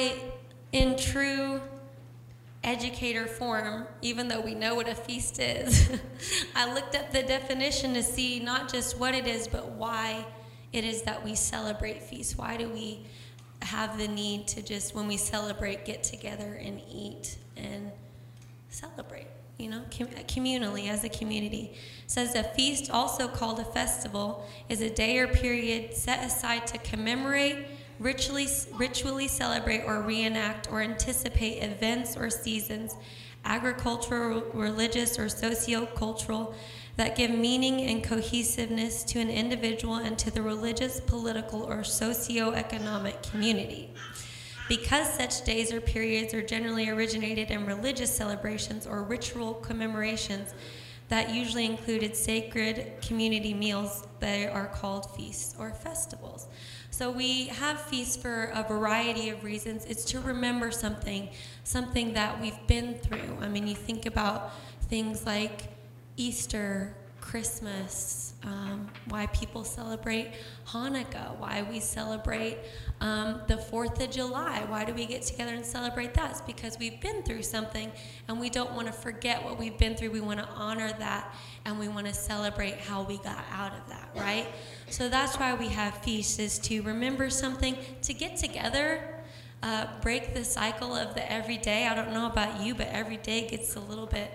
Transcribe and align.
I, 0.00 0.14
in 0.72 0.96
true 0.96 1.60
educator 2.64 3.26
form, 3.26 3.86
even 4.00 4.28
though 4.28 4.40
we 4.40 4.54
know 4.54 4.74
what 4.74 4.88
a 4.88 4.94
feast 4.94 5.38
is, 5.38 5.90
I 6.56 6.72
looked 6.72 6.94
up 6.94 7.12
the 7.12 7.22
definition 7.22 7.92
to 7.94 8.02
see 8.02 8.40
not 8.40 8.72
just 8.72 8.98
what 8.98 9.14
it 9.14 9.26
is, 9.26 9.46
but 9.46 9.72
why 9.72 10.24
it 10.72 10.84
is 10.84 11.02
that 11.02 11.22
we 11.22 11.34
celebrate 11.34 12.02
feasts. 12.02 12.36
Why 12.38 12.56
do 12.56 12.68
we 12.70 13.04
have 13.60 13.98
the 13.98 14.08
need 14.08 14.48
to 14.48 14.62
just, 14.62 14.94
when 14.94 15.06
we 15.06 15.18
celebrate, 15.18 15.84
get 15.84 16.02
together 16.02 16.58
and 16.62 16.80
eat 16.90 17.36
and 17.58 17.90
celebrate? 18.70 19.26
You 19.58 19.68
know, 19.68 19.82
com- 19.94 20.06
communally 20.06 20.88
as 20.88 21.04
a 21.04 21.10
community. 21.10 21.72
It 22.04 22.10
says 22.10 22.34
a 22.34 22.42
feast, 22.42 22.90
also 22.90 23.28
called 23.28 23.60
a 23.60 23.64
festival, 23.64 24.48
is 24.70 24.80
a 24.80 24.88
day 24.88 25.18
or 25.18 25.28
period 25.28 25.94
set 25.94 26.24
aside 26.24 26.66
to 26.68 26.78
commemorate 26.78 27.66
ritually, 28.00 28.48
ritually 28.76 29.28
celebrate 29.28 29.84
or 29.84 30.00
reenact 30.00 30.72
or 30.72 30.80
anticipate 30.80 31.62
events 31.62 32.16
or 32.16 32.30
seasons, 32.30 32.96
agricultural, 33.44 34.42
religious, 34.52 35.18
or 35.18 35.28
socio-cultural, 35.28 36.54
that 36.96 37.16
give 37.16 37.30
meaning 37.30 37.82
and 37.82 38.02
cohesiveness 38.02 39.04
to 39.04 39.20
an 39.20 39.30
individual 39.30 39.96
and 39.96 40.18
to 40.18 40.30
the 40.30 40.42
religious, 40.42 41.00
political, 41.00 41.62
or 41.62 41.84
socio-economic 41.84 43.22
community. 43.22 43.90
Because 44.68 45.12
such 45.12 45.44
days 45.44 45.72
or 45.72 45.80
periods 45.80 46.32
are 46.34 46.42
generally 46.42 46.88
originated 46.88 47.50
in 47.50 47.66
religious 47.66 48.14
celebrations 48.14 48.86
or 48.86 49.02
ritual 49.02 49.54
commemorations 49.54 50.54
that 51.08 51.34
usually 51.34 51.66
included 51.66 52.14
sacred 52.14 52.92
community 53.02 53.52
meals, 53.52 54.06
they 54.20 54.46
are 54.46 54.66
called 54.66 55.10
feasts 55.16 55.56
or 55.58 55.72
festivals. 55.72 56.46
So 57.00 57.10
we 57.10 57.46
have 57.46 57.80
feasts 57.80 58.14
for 58.14 58.50
a 58.52 58.62
variety 58.62 59.30
of 59.30 59.42
reasons. 59.42 59.86
It's 59.86 60.04
to 60.10 60.20
remember 60.20 60.70
something, 60.70 61.30
something 61.64 62.12
that 62.12 62.38
we've 62.38 62.66
been 62.66 62.92
through. 62.92 63.38
I 63.40 63.48
mean, 63.48 63.66
you 63.66 63.74
think 63.74 64.04
about 64.04 64.50
things 64.82 65.24
like 65.24 65.72
Easter, 66.18 66.94
Christmas, 67.30 68.34
um, 68.42 68.88
why 69.08 69.26
people 69.26 69.62
celebrate 69.62 70.32
Hanukkah, 70.66 71.38
why 71.38 71.64
we 71.70 71.78
celebrate 71.78 72.58
um, 73.00 73.40
the 73.46 73.54
4th 73.54 74.02
of 74.02 74.10
July. 74.10 74.64
Why 74.66 74.84
do 74.84 74.92
we 74.92 75.06
get 75.06 75.22
together 75.22 75.54
and 75.54 75.64
celebrate 75.64 76.12
that? 76.14 76.32
It's 76.32 76.40
because 76.40 76.76
we've 76.80 77.00
been 77.00 77.22
through 77.22 77.44
something 77.44 77.92
and 78.26 78.40
we 78.40 78.50
don't 78.50 78.72
want 78.72 78.88
to 78.88 78.92
forget 78.92 79.44
what 79.44 79.60
we've 79.60 79.78
been 79.78 79.94
through. 79.94 80.10
We 80.10 80.20
want 80.20 80.40
to 80.40 80.48
honor 80.56 80.92
that 80.98 81.32
and 81.64 81.78
we 81.78 81.86
want 81.86 82.08
to 82.08 82.14
celebrate 82.14 82.78
how 82.78 83.04
we 83.04 83.18
got 83.18 83.44
out 83.52 83.74
of 83.74 83.88
that, 83.90 84.10
right? 84.16 84.48
So 84.88 85.08
that's 85.08 85.36
why 85.36 85.54
we 85.54 85.68
have 85.68 85.98
feasts, 85.98 86.40
is 86.40 86.58
to 86.58 86.82
remember 86.82 87.30
something, 87.30 87.76
to 88.02 88.12
get 88.12 88.38
together. 88.38 89.22
Uh, 89.62 89.86
break 90.00 90.34
the 90.34 90.42
cycle 90.42 90.96
of 90.96 91.14
the 91.14 91.30
everyday. 91.30 91.86
I 91.86 91.94
don't 91.94 92.12
know 92.12 92.26
about 92.26 92.60
you, 92.60 92.74
but 92.74 92.88
every 92.88 93.18
day 93.18 93.46
gets 93.46 93.76
a 93.76 93.80
little 93.80 94.06
bit 94.06 94.32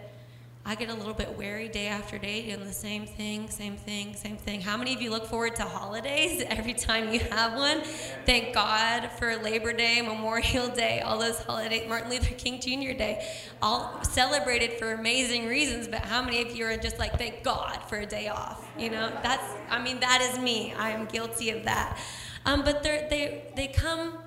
I 0.67 0.73
get 0.73 0.89
a 0.89 0.95
little 0.95 1.13
bit 1.13 1.38
wary 1.38 1.67
day 1.67 1.85
after 1.85 2.17
day 2.17 2.41
doing 2.41 2.66
the 2.66 2.73
same 2.73 3.05
thing, 3.05 3.52
same 3.52 3.77
thing, 3.77 4.16
same 4.16 4.35
thing. 4.35 4.61
How 4.61 4.75
many 4.75 4.95
of 4.95 5.02
you 5.02 5.11
look 5.11 5.27
forward 5.27 5.55
to 5.57 5.61
holidays 5.61 6.44
every 6.49 6.73
time 6.73 7.13
you 7.13 7.19
have 7.19 7.55
one? 7.55 7.83
Thank 8.25 8.55
God 8.55 9.11
for 9.19 9.35
Labor 9.35 9.73
Day, 9.73 10.02
Memorial 10.02 10.69
Day, 10.69 11.02
all 11.02 11.19
those 11.19 11.39
holidays, 11.44 11.88
Martin 11.88 12.09
Luther 12.09 12.33
King 12.33 12.59
Jr. 12.59 12.97
Day, 12.97 13.27
all 13.61 14.03
celebrated 14.03 14.80
for 14.80 14.94
amazing 14.94 15.45
reasons. 15.45 15.88
But 15.88 15.99
how 15.99 16.23
many 16.23 16.41
of 16.41 16.55
you 16.55 16.66
are 16.66 16.77
just 16.77 16.97
like, 16.97 17.16
thank 17.19 17.44
God 17.44 17.77
for 17.88 18.00
a 18.00 18.05
day 18.07 18.29
off? 18.29 18.67
You 18.75 18.89
know, 18.89 19.11
that's, 19.22 19.45
I 19.69 19.79
mean, 19.79 20.00
that 20.00 20.27
is 20.33 20.39
me. 20.39 20.73
I 20.73 20.89
am 20.89 21.05
guilty 21.05 21.52
of 21.52 21.66
that. 21.66 22.00
Um, 22.47 22.63
but 22.63 22.83
they 22.83 23.44
they 23.55 23.67
come 23.67 24.19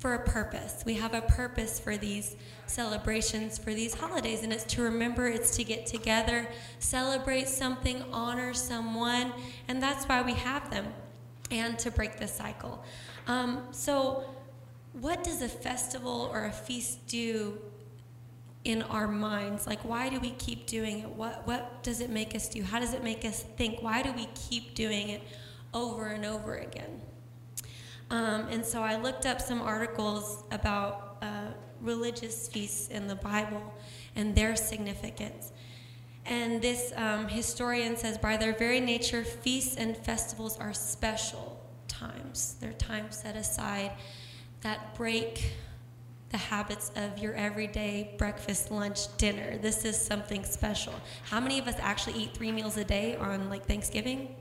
for 0.00 0.14
a 0.14 0.18
purpose. 0.18 0.82
We 0.86 0.94
have 0.94 1.12
a 1.12 1.20
purpose 1.20 1.78
for 1.78 1.98
these 1.98 2.34
celebrations, 2.66 3.58
for 3.58 3.74
these 3.74 3.94
holidays, 3.94 4.42
and 4.42 4.50
it's 4.50 4.64
to 4.64 4.82
remember, 4.82 5.28
it's 5.28 5.54
to 5.56 5.64
get 5.64 5.86
together, 5.86 6.48
celebrate 6.78 7.48
something, 7.48 8.02
honor 8.10 8.54
someone, 8.54 9.32
and 9.68 9.80
that's 9.82 10.06
why 10.06 10.22
we 10.22 10.32
have 10.32 10.70
them, 10.70 10.86
and 11.50 11.78
to 11.80 11.90
break 11.90 12.18
the 12.18 12.26
cycle. 12.26 12.82
Um, 13.26 13.64
so, 13.72 14.24
what 14.94 15.22
does 15.22 15.42
a 15.42 15.48
festival 15.48 16.30
or 16.32 16.46
a 16.46 16.52
feast 16.52 17.06
do 17.06 17.58
in 18.64 18.82
our 18.82 19.06
minds? 19.06 19.66
Like, 19.66 19.80
why 19.84 20.08
do 20.08 20.18
we 20.18 20.30
keep 20.30 20.66
doing 20.66 21.00
it? 21.00 21.10
What, 21.10 21.46
what 21.46 21.82
does 21.82 22.00
it 22.00 22.08
make 22.08 22.34
us 22.34 22.48
do? 22.48 22.62
How 22.62 22.80
does 22.80 22.94
it 22.94 23.04
make 23.04 23.26
us 23.26 23.42
think? 23.58 23.82
Why 23.82 24.02
do 24.02 24.12
we 24.12 24.28
keep 24.34 24.74
doing 24.74 25.10
it 25.10 25.22
over 25.74 26.06
and 26.06 26.24
over 26.24 26.56
again? 26.56 27.02
Um, 28.10 28.48
and 28.50 28.64
so 28.64 28.82
I 28.82 28.96
looked 28.96 29.24
up 29.24 29.40
some 29.40 29.62
articles 29.62 30.44
about 30.50 31.16
uh, 31.22 31.52
religious 31.80 32.48
feasts 32.48 32.88
in 32.88 33.06
the 33.06 33.14
Bible 33.14 33.72
and 34.16 34.34
their 34.34 34.56
significance. 34.56 35.52
And 36.26 36.60
this 36.60 36.92
um, 36.96 37.28
historian 37.28 37.96
says, 37.96 38.18
by 38.18 38.36
their 38.36 38.52
very 38.52 38.80
nature, 38.80 39.24
feasts 39.24 39.76
and 39.76 39.96
festivals 39.96 40.58
are 40.58 40.74
special 40.74 41.60
times. 41.88 42.56
They're 42.60 42.72
times 42.72 43.16
set 43.16 43.36
aside 43.36 43.92
that 44.62 44.94
break 44.94 45.52
the 46.30 46.36
habits 46.36 46.92
of 46.94 47.18
your 47.18 47.34
everyday 47.34 48.14
breakfast, 48.16 48.70
lunch, 48.70 49.16
dinner. 49.16 49.58
This 49.58 49.84
is 49.84 50.00
something 50.00 50.44
special. 50.44 50.94
How 51.24 51.40
many 51.40 51.58
of 51.58 51.66
us 51.66 51.74
actually 51.80 52.22
eat 52.22 52.34
three 52.34 52.52
meals 52.52 52.76
a 52.76 52.84
day 52.84 53.16
on 53.16 53.48
like 53.48 53.66
Thanksgiving? 53.66 54.36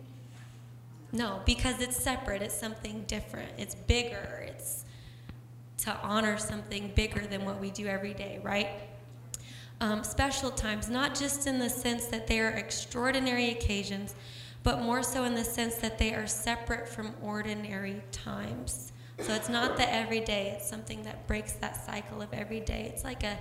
No, 1.11 1.41
because 1.45 1.81
it's 1.81 1.97
separate. 1.97 2.41
It's 2.41 2.57
something 2.57 3.03
different. 3.07 3.51
It's 3.57 3.75
bigger. 3.75 4.45
It's 4.47 4.85
to 5.79 5.95
honor 6.01 6.37
something 6.37 6.91
bigger 6.95 7.25
than 7.25 7.45
what 7.45 7.59
we 7.59 7.71
do 7.71 7.87
every 7.87 8.13
day, 8.13 8.39
right? 8.43 8.69
Um, 9.81 10.03
special 10.03 10.51
times, 10.51 10.89
not 10.89 11.15
just 11.15 11.47
in 11.47 11.57
the 11.57 11.69
sense 11.69 12.05
that 12.07 12.27
they 12.27 12.39
are 12.41 12.49
extraordinary 12.49 13.51
occasions, 13.51 14.13
but 14.61 14.81
more 14.81 15.01
so 15.01 15.23
in 15.23 15.35
the 15.35 15.43
sense 15.43 15.75
that 15.75 15.97
they 15.97 16.13
are 16.13 16.27
separate 16.27 16.87
from 16.87 17.15
ordinary 17.21 18.03
times. 18.11 18.91
So 19.21 19.33
it's 19.33 19.49
not 19.49 19.77
the 19.77 19.91
everyday, 19.93 20.51
it's 20.51 20.69
something 20.69 21.03
that 21.03 21.27
breaks 21.27 21.53
that 21.53 21.85
cycle 21.85 22.21
of 22.21 22.33
every 22.33 22.59
day. 22.59 22.91
It's 22.93 23.03
like 23.03 23.23
a 23.23 23.37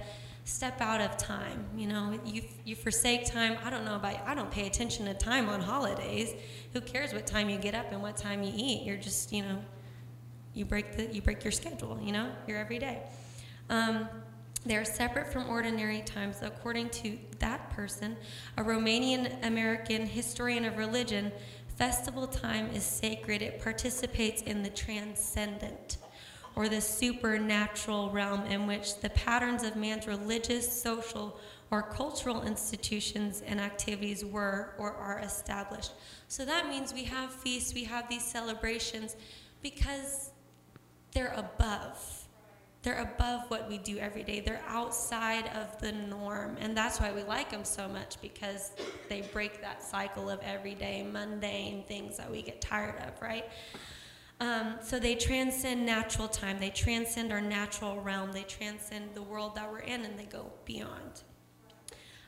step 0.48 0.80
out 0.80 1.00
of 1.00 1.16
time. 1.16 1.66
You 1.76 1.86
know, 1.86 2.18
you, 2.24 2.42
you 2.64 2.74
forsake 2.74 3.26
time. 3.26 3.58
I 3.62 3.70
don't 3.70 3.84
know 3.84 3.96
about. 3.96 4.18
I 4.26 4.34
don't 4.34 4.50
pay 4.50 4.66
attention 4.66 5.06
to 5.06 5.14
time 5.14 5.48
on 5.48 5.60
holidays. 5.60 6.34
Who 6.72 6.80
cares 6.80 7.12
what 7.12 7.26
time 7.26 7.48
you 7.48 7.58
get 7.58 7.74
up 7.74 7.92
and 7.92 8.02
what 8.02 8.16
time 8.16 8.42
you 8.42 8.52
eat? 8.54 8.82
You're 8.84 8.96
just, 8.96 9.32
you 9.32 9.42
know, 9.42 9.58
you 10.54 10.64
break 10.64 10.96
the 10.96 11.06
you 11.14 11.22
break 11.22 11.44
your 11.44 11.52
schedule. 11.52 11.98
You 12.02 12.12
know, 12.12 12.30
your 12.46 12.58
every 12.58 12.78
day. 12.78 13.02
Um, 13.70 14.08
they 14.64 14.76
are 14.76 14.84
separate 14.84 15.32
from 15.32 15.48
ordinary 15.48 16.00
times, 16.02 16.38
according 16.42 16.90
to 16.90 17.16
that 17.38 17.70
person, 17.70 18.16
a 18.56 18.62
Romanian 18.62 19.46
American 19.46 20.06
historian 20.06 20.64
of 20.64 20.76
religion. 20.76 21.30
Festival 21.76 22.26
time 22.26 22.70
is 22.74 22.82
sacred. 22.82 23.40
It 23.40 23.62
participates 23.62 24.42
in 24.42 24.64
the 24.64 24.70
transcendent 24.70 25.98
or 26.58 26.68
the 26.68 26.80
supernatural 26.80 28.10
realm 28.10 28.44
in 28.46 28.66
which 28.66 28.98
the 29.00 29.08
patterns 29.10 29.62
of 29.62 29.76
man's 29.76 30.08
religious, 30.08 30.82
social, 30.82 31.38
or 31.70 31.82
cultural 31.82 32.42
institutions 32.42 33.44
and 33.46 33.60
activities 33.60 34.24
were 34.24 34.74
or 34.76 34.92
are 34.94 35.20
established. 35.20 35.92
So 36.26 36.44
that 36.44 36.68
means 36.68 36.92
we 36.92 37.04
have 37.04 37.30
feasts, 37.32 37.74
we 37.74 37.84
have 37.84 38.08
these 38.08 38.24
celebrations 38.24 39.14
because 39.62 40.30
they're 41.12 41.32
above. 41.36 42.26
They're 42.82 43.02
above 43.02 43.48
what 43.52 43.68
we 43.68 43.78
do 43.78 43.98
every 43.98 44.24
day. 44.24 44.40
They're 44.40 44.64
outside 44.66 45.46
of 45.54 45.80
the 45.80 45.92
norm. 45.92 46.56
And 46.58 46.76
that's 46.76 47.00
why 47.00 47.12
we 47.12 47.22
like 47.22 47.50
them 47.50 47.64
so 47.64 47.88
much 47.88 48.20
because 48.20 48.72
they 49.08 49.20
break 49.32 49.60
that 49.60 49.80
cycle 49.80 50.28
of 50.28 50.40
everyday, 50.42 51.04
mundane 51.04 51.84
things 51.84 52.16
that 52.16 52.28
we 52.28 52.42
get 52.42 52.60
tired 52.60 52.96
of, 53.06 53.22
right? 53.22 53.44
Um, 54.40 54.76
so 54.80 55.00
they 55.00 55.16
transcend 55.16 55.84
natural 55.84 56.28
time, 56.28 56.60
they 56.60 56.70
transcend 56.70 57.32
our 57.32 57.40
natural 57.40 58.00
realm, 58.00 58.30
they 58.32 58.44
transcend 58.44 59.14
the 59.14 59.22
world 59.22 59.56
that 59.56 59.70
we're 59.70 59.80
in, 59.80 60.04
and 60.04 60.16
they 60.18 60.26
go 60.26 60.52
beyond. 60.64 61.22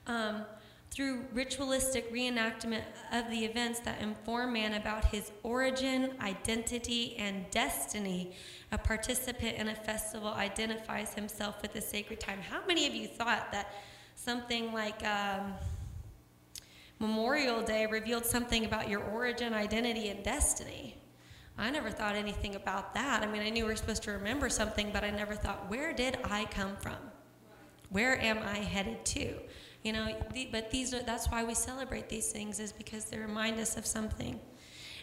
Um, 0.08 0.44
through 0.90 1.24
ritualistic 1.32 2.12
reenactment 2.12 2.82
of 3.12 3.30
the 3.30 3.44
events 3.44 3.78
that 3.80 4.02
inform 4.02 4.54
man 4.54 4.74
about 4.74 5.04
his 5.04 5.30
origin, 5.44 6.14
identity, 6.20 7.14
and 7.16 7.48
destiny, 7.50 8.32
a 8.72 8.78
participant 8.78 9.56
in 9.56 9.68
a 9.68 9.74
festival 9.74 10.30
identifies 10.30 11.14
himself 11.14 11.62
with 11.62 11.72
the 11.72 11.80
sacred 11.80 12.18
time. 12.18 12.40
How 12.40 12.60
many 12.66 12.88
of 12.88 12.94
you 12.94 13.06
thought 13.06 13.52
that 13.52 13.72
something 14.16 14.72
like 14.72 15.04
um, 15.06 15.54
Memorial 16.98 17.62
Day 17.62 17.86
revealed 17.86 18.26
something 18.26 18.64
about 18.64 18.88
your 18.88 19.02
origin, 19.04 19.54
identity, 19.54 20.08
and 20.08 20.24
destiny? 20.24 20.99
I 21.58 21.70
never 21.70 21.90
thought 21.90 22.16
anything 22.16 22.54
about 22.54 22.94
that. 22.94 23.22
I 23.22 23.26
mean, 23.26 23.42
I 23.42 23.50
knew 23.50 23.64
we 23.64 23.70
were 23.70 23.76
supposed 23.76 24.02
to 24.04 24.12
remember 24.12 24.48
something, 24.48 24.90
but 24.92 25.04
I 25.04 25.10
never 25.10 25.34
thought, 25.34 25.68
where 25.68 25.92
did 25.92 26.18
I 26.24 26.46
come 26.46 26.76
from? 26.76 26.96
Where 27.90 28.18
am 28.20 28.38
I 28.38 28.58
headed 28.58 29.04
to? 29.04 29.34
You 29.82 29.92
know, 29.92 30.16
the, 30.32 30.48
but 30.50 30.70
these 30.70 30.94
are, 30.94 31.02
that's 31.02 31.28
why 31.30 31.44
we 31.44 31.54
celebrate 31.54 32.08
these 32.08 32.30
things, 32.30 32.60
is 32.60 32.72
because 32.72 33.06
they 33.06 33.18
remind 33.18 33.58
us 33.58 33.76
of 33.76 33.86
something 33.86 34.38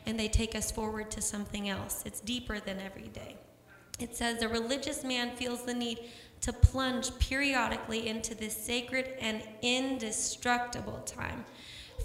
and 0.05 0.19
they 0.19 0.27
take 0.27 0.55
us 0.55 0.71
forward 0.71 1.11
to 1.11 1.21
something 1.21 1.69
else. 1.69 2.03
It's 2.05 2.21
deeper 2.21 2.59
than 2.59 2.79
every 2.79 3.09
day. 3.09 3.35
it 3.99 4.15
says, 4.15 4.39
The 4.39 4.47
religious 4.47 5.03
man 5.03 5.35
feels 5.35 5.63
the 5.63 5.73
need 5.73 5.99
to 6.41 6.53
plunge 6.53 7.17
periodically 7.19 8.07
into 8.07 8.35
this 8.35 8.55
sacred 8.55 9.13
and 9.19 9.43
indestructible 9.61 10.99
time. 11.05 11.43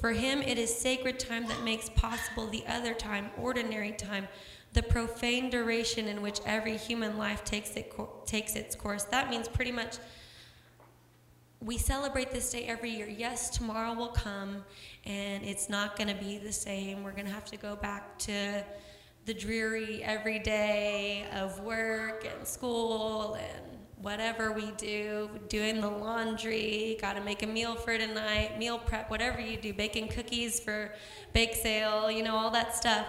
For 0.00 0.12
him, 0.12 0.42
it 0.42 0.58
is 0.58 0.74
sacred 0.74 1.18
time 1.18 1.46
that 1.46 1.62
makes 1.62 1.88
possible 1.90 2.46
the 2.46 2.64
other 2.66 2.94
time, 2.94 3.30
ordinary 3.38 3.92
time, 3.92 4.26
the 4.72 4.82
profane 4.82 5.50
duration 5.50 6.08
in 6.08 6.22
which 6.22 6.40
every 6.46 6.76
human 6.76 7.18
life 7.18 7.44
takes, 7.44 7.76
it, 7.76 7.92
takes 8.26 8.56
its 8.56 8.74
course. 8.74 9.04
That 9.04 9.30
means 9.30 9.48
pretty 9.48 9.72
much 9.72 9.98
we 11.60 11.78
celebrate 11.78 12.32
this 12.32 12.50
day 12.50 12.64
every 12.64 12.90
year. 12.90 13.08
Yes, 13.08 13.50
tomorrow 13.50 13.94
will 13.94 14.08
come 14.08 14.64
and 15.04 15.44
it's 15.44 15.68
not 15.68 15.96
going 15.96 16.08
to 16.08 16.20
be 16.22 16.38
the 16.38 16.52
same. 16.52 17.04
We're 17.04 17.12
going 17.12 17.26
to 17.26 17.32
have 17.32 17.44
to 17.46 17.56
go 17.56 17.76
back 17.76 18.18
to 18.20 18.64
the 19.26 19.34
dreary 19.34 20.02
every 20.02 20.40
day 20.40 21.26
of 21.32 21.60
work 21.60 22.26
and 22.26 22.46
school 22.46 23.34
and 23.34 23.81
whatever 24.02 24.52
we 24.52 24.72
do, 24.72 25.30
doing 25.48 25.80
the 25.80 25.88
laundry, 25.88 26.98
got 27.00 27.14
to 27.14 27.20
make 27.20 27.42
a 27.42 27.46
meal 27.46 27.76
for 27.76 27.96
tonight, 27.96 28.58
meal 28.58 28.78
prep, 28.78 29.08
whatever 29.10 29.40
you 29.40 29.56
do, 29.56 29.72
baking 29.72 30.08
cookies 30.08 30.58
for 30.58 30.92
bake 31.32 31.54
sale, 31.54 32.10
you 32.10 32.22
know, 32.22 32.36
all 32.36 32.50
that 32.50 32.76
stuff. 32.76 33.06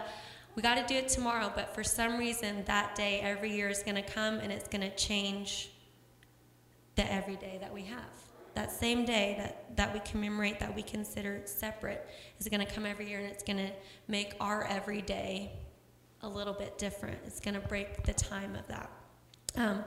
We 0.55 0.61
got 0.61 0.75
to 0.75 0.85
do 0.85 0.99
it 0.99 1.09
tomorrow, 1.09 1.51
but 1.55 1.73
for 1.73 1.83
some 1.83 2.17
reason, 2.19 2.63
that 2.65 2.95
day 2.95 3.19
every 3.21 3.51
year 3.51 3.69
is 3.69 3.81
going 3.81 3.95
to 3.95 4.03
come 4.03 4.35
and 4.35 4.51
it's 4.51 4.67
going 4.67 4.81
to 4.81 4.95
change 4.95 5.71
the 6.95 7.11
everyday 7.11 7.57
that 7.59 7.73
we 7.73 7.81
have. 7.83 8.03
That 8.53 8.71
same 8.71 9.03
day 9.03 9.33
that, 9.39 9.75
that 9.77 9.93
we 9.95 9.99
commemorate, 10.01 10.59
that 10.59 10.75
we 10.75 10.83
consider 10.83 11.41
separate, 11.45 12.07
is 12.39 12.47
going 12.47 12.63
to 12.63 12.71
come 12.71 12.85
every 12.85 13.09
year 13.09 13.17
and 13.17 13.27
it's 13.27 13.43
going 13.43 13.57
to 13.57 13.71
make 14.07 14.35
our 14.39 14.63
everyday 14.65 15.53
a 16.21 16.29
little 16.29 16.53
bit 16.53 16.77
different. 16.77 17.17
It's 17.25 17.39
going 17.39 17.59
to 17.59 17.67
break 17.67 18.03
the 18.03 18.13
time 18.13 18.55
of 18.55 18.67
that. 18.67 18.91
Um, 19.55 19.83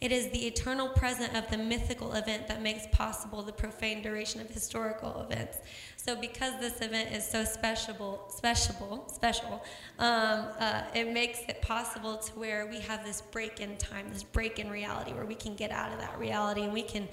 it 0.00 0.12
is 0.12 0.30
the 0.30 0.46
eternal 0.46 0.88
present 0.88 1.36
of 1.36 1.50
the 1.50 1.58
mythical 1.58 2.14
event 2.14 2.48
that 2.48 2.62
makes 2.62 2.86
possible 2.90 3.42
the 3.42 3.52
profane 3.52 4.00
duration 4.00 4.40
of 4.40 4.48
historical 4.48 5.20
events. 5.20 5.58
So, 5.96 6.16
because 6.16 6.58
this 6.58 6.80
event 6.80 7.12
is 7.12 7.28
so 7.28 7.44
special, 7.44 8.24
special, 8.30 9.04
special, 9.12 9.62
um, 9.98 10.46
uh, 10.58 10.84
it 10.94 11.12
makes 11.12 11.40
it 11.48 11.60
possible 11.60 12.16
to 12.16 12.32
where 12.38 12.66
we 12.66 12.80
have 12.80 13.04
this 13.04 13.20
break 13.20 13.60
in 13.60 13.76
time, 13.76 14.06
this 14.10 14.22
break 14.22 14.58
in 14.58 14.70
reality, 14.70 15.12
where 15.12 15.26
we 15.26 15.34
can 15.34 15.54
get 15.54 15.70
out 15.70 15.92
of 15.92 15.98
that 15.98 16.18
reality 16.18 16.62
and 16.62 16.72
we 16.72 16.82
can 16.82 17.06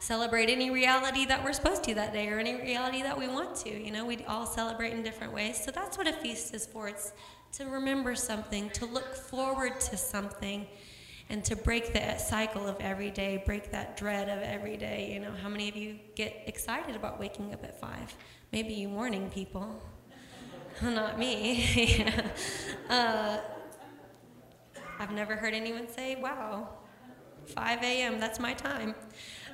celebrate 0.00 0.50
any 0.50 0.68
reality 0.68 1.24
that 1.24 1.44
we're 1.44 1.52
supposed 1.52 1.84
to 1.84 1.94
that 1.94 2.12
day 2.12 2.28
or 2.28 2.40
any 2.40 2.60
reality 2.60 3.02
that 3.02 3.16
we 3.16 3.28
want 3.28 3.54
to. 3.54 3.70
You 3.70 3.92
know, 3.92 4.04
we 4.04 4.24
all 4.24 4.46
celebrate 4.46 4.92
in 4.92 5.04
different 5.04 5.32
ways. 5.32 5.62
So 5.62 5.70
that's 5.70 5.96
what 5.96 6.08
a 6.08 6.12
feast 6.12 6.52
is 6.54 6.66
for. 6.66 6.88
It's 6.88 7.12
to 7.52 7.66
remember 7.66 8.16
something, 8.16 8.68
to 8.70 8.86
look 8.86 9.14
forward 9.14 9.78
to 9.78 9.96
something 9.96 10.66
and 11.28 11.44
to 11.44 11.56
break 11.56 11.92
the 11.92 12.18
cycle 12.18 12.66
of 12.66 12.76
every 12.80 13.10
day, 13.10 13.42
break 13.44 13.70
that 13.70 13.96
dread 13.96 14.28
of 14.28 14.42
every 14.42 14.76
day. 14.76 15.12
You 15.12 15.20
know, 15.20 15.32
how 15.42 15.48
many 15.48 15.68
of 15.68 15.76
you 15.76 15.98
get 16.14 16.42
excited 16.46 16.96
about 16.96 17.18
waking 17.18 17.52
up 17.52 17.64
at 17.64 17.80
five? 17.80 18.14
Maybe 18.52 18.74
you 18.74 18.88
morning 18.88 19.30
people. 19.30 19.82
Not 20.82 21.18
me. 21.18 22.06
uh, 22.90 23.38
I've 24.98 25.12
never 25.12 25.36
heard 25.36 25.54
anyone 25.54 25.88
say, 25.88 26.16
wow, 26.16 26.68
5 27.46 27.82
a.m., 27.82 28.20
that's 28.20 28.38
my 28.38 28.54
time. 28.54 28.94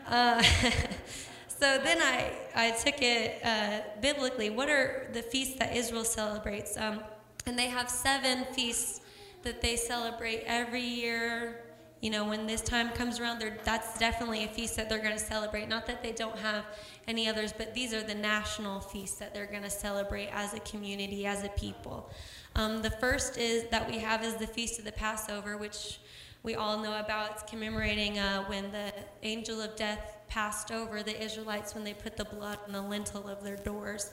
Uh, 0.07 0.43
so 1.49 1.79
then 1.79 1.99
I, 2.01 2.33
I 2.55 2.71
took 2.73 3.01
it 3.01 3.41
uh, 3.45 3.81
biblically. 4.01 4.51
What 4.51 4.69
are 4.69 5.09
the 5.13 5.23
feasts 5.23 5.59
that 5.59 5.75
Israel 5.77 6.05
celebrates? 6.05 6.77
Um, 6.77 7.01
and 7.47 7.59
they 7.59 7.69
have 7.69 7.89
seven 7.89 8.45
feasts 8.53 9.01
that 9.43 9.61
they 9.61 9.77
celebrate 9.77 10.43
every 10.47 10.83
year 10.83 11.65
you 12.01 12.11
know, 12.11 12.25
when 12.25 12.47
this 12.47 12.61
time 12.61 12.91
comes 12.91 13.19
around, 13.19 13.43
that's 13.65 13.99
definitely 13.99 14.45
a 14.45 14.49
feast 14.49 14.77
that 14.77 14.89
they're 14.89 15.01
going 15.01 15.17
to 15.17 15.19
celebrate. 15.19 15.69
Not 15.69 15.85
that 15.87 16.01
they 16.01 16.13
don't 16.13 16.39
have 16.39 16.65
any 17.09 17.29
others, 17.29 17.53
but 17.53 17.75
these 17.75 17.93
are 17.93 18.03
the 18.03 18.15
national 18.15 18.81
feasts 18.81 19.19
that 19.19 19.35
they're 19.35 19.47
going 19.47 19.65
to 19.65 19.71
celebrate 19.71 20.29
as 20.29 20.55
a 20.55 20.61
community, 20.61 21.27
as 21.27 21.43
a 21.43 21.49
people. 21.51 22.11
Um, 22.55 22.83
the 22.83 22.91
first 22.91 23.37
is 23.37 23.65
that 23.71 23.89
we 23.89 23.99
have 23.99 24.23
is 24.23 24.37
the 24.37 24.47
Feast 24.47 24.79
of 24.79 24.85
the 24.85 24.93
Passover, 24.93 25.57
which 25.57 25.99
we 26.45 26.55
all 26.55 26.79
know 26.79 26.99
about. 27.01 27.33
It's 27.33 27.51
commemorating 27.51 28.21
uh, 28.21 28.45
when 28.45 28.71
the 28.71 28.93
angel 29.25 29.61
of 29.61 29.75
death 29.75 30.19
passed 30.29 30.71
over 30.71 31.03
the 31.03 31.21
Israelites 31.21 31.75
when 31.75 31.83
they 31.83 31.95
put 31.95 32.17
the 32.17 32.27
blood 32.27 32.59
on 32.67 32.73
the 32.73 32.83
lintel 32.83 33.27
of 33.27 33.43
their 33.43 33.57
doors. 33.57 34.13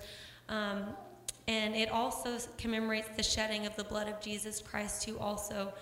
Um, 0.49 0.95
and 1.47 1.75
it 1.75 1.89
also 1.89 2.37
commemorates 2.57 3.09
the 3.15 3.23
shedding 3.23 3.65
of 3.65 3.75
the 3.75 3.83
blood 3.83 4.07
of 4.07 4.19
Jesus 4.19 4.61
Christ, 4.61 5.05
who 5.05 5.17
also 5.19 5.73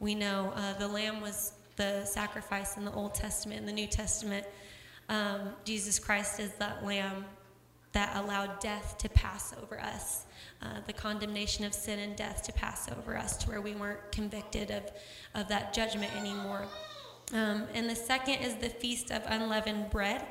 we 0.00 0.14
know 0.14 0.52
uh, 0.56 0.74
the 0.78 0.88
lamb 0.88 1.20
was 1.20 1.52
the 1.76 2.04
sacrifice 2.04 2.76
in 2.76 2.84
the 2.84 2.92
Old 2.92 3.14
Testament. 3.14 3.60
In 3.60 3.66
the 3.66 3.72
New 3.72 3.86
Testament, 3.86 4.46
um, 5.08 5.50
Jesus 5.64 5.98
Christ 5.98 6.40
is 6.40 6.52
that 6.54 6.84
lamb 6.84 7.24
that 7.92 8.16
allowed 8.16 8.58
death 8.60 8.96
to 8.98 9.08
pass 9.10 9.54
over 9.62 9.78
us, 9.80 10.24
uh, 10.62 10.80
the 10.86 10.92
condemnation 10.92 11.64
of 11.64 11.74
sin 11.74 11.98
and 11.98 12.16
death 12.16 12.42
to 12.42 12.52
pass 12.52 12.90
over 12.90 13.16
us 13.16 13.36
to 13.36 13.48
where 13.48 13.60
we 13.60 13.74
weren't 13.74 14.00
convicted 14.10 14.70
of, 14.70 14.82
of 15.34 15.48
that 15.48 15.74
judgment 15.74 16.14
anymore. 16.16 16.66
Um, 17.34 17.64
and 17.74 17.88
the 17.88 17.96
second 17.96 18.36
is 18.36 18.56
the 18.56 18.68
Feast 18.68 19.10
of 19.10 19.22
Unleavened 19.26 19.90
Bread. 19.90 20.24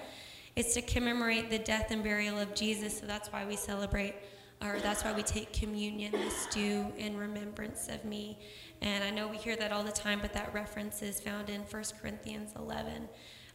It's 0.55 0.73
to 0.73 0.81
commemorate 0.81 1.49
the 1.49 1.59
death 1.59 1.91
and 1.91 2.03
burial 2.03 2.39
of 2.39 2.53
Jesus, 2.55 2.99
so 2.99 3.05
that's 3.05 3.31
why 3.31 3.45
we 3.45 3.55
celebrate, 3.55 4.15
or 4.61 4.79
that's 4.79 5.03
why 5.03 5.13
we 5.13 5.23
take 5.23 5.53
communion, 5.53 6.11
this 6.11 6.47
do 6.51 6.85
in 6.97 7.17
remembrance 7.17 7.87
of 7.87 8.05
me. 8.05 8.37
And 8.81 9.03
I 9.03 9.09
know 9.09 9.27
we 9.27 9.37
hear 9.37 9.55
that 9.55 9.71
all 9.71 9.83
the 9.83 9.91
time, 9.91 10.19
but 10.21 10.33
that 10.33 10.53
reference 10.53 11.01
is 11.01 11.19
found 11.19 11.49
in 11.49 11.61
1 11.61 11.83
Corinthians 12.01 12.51
11, 12.55 13.09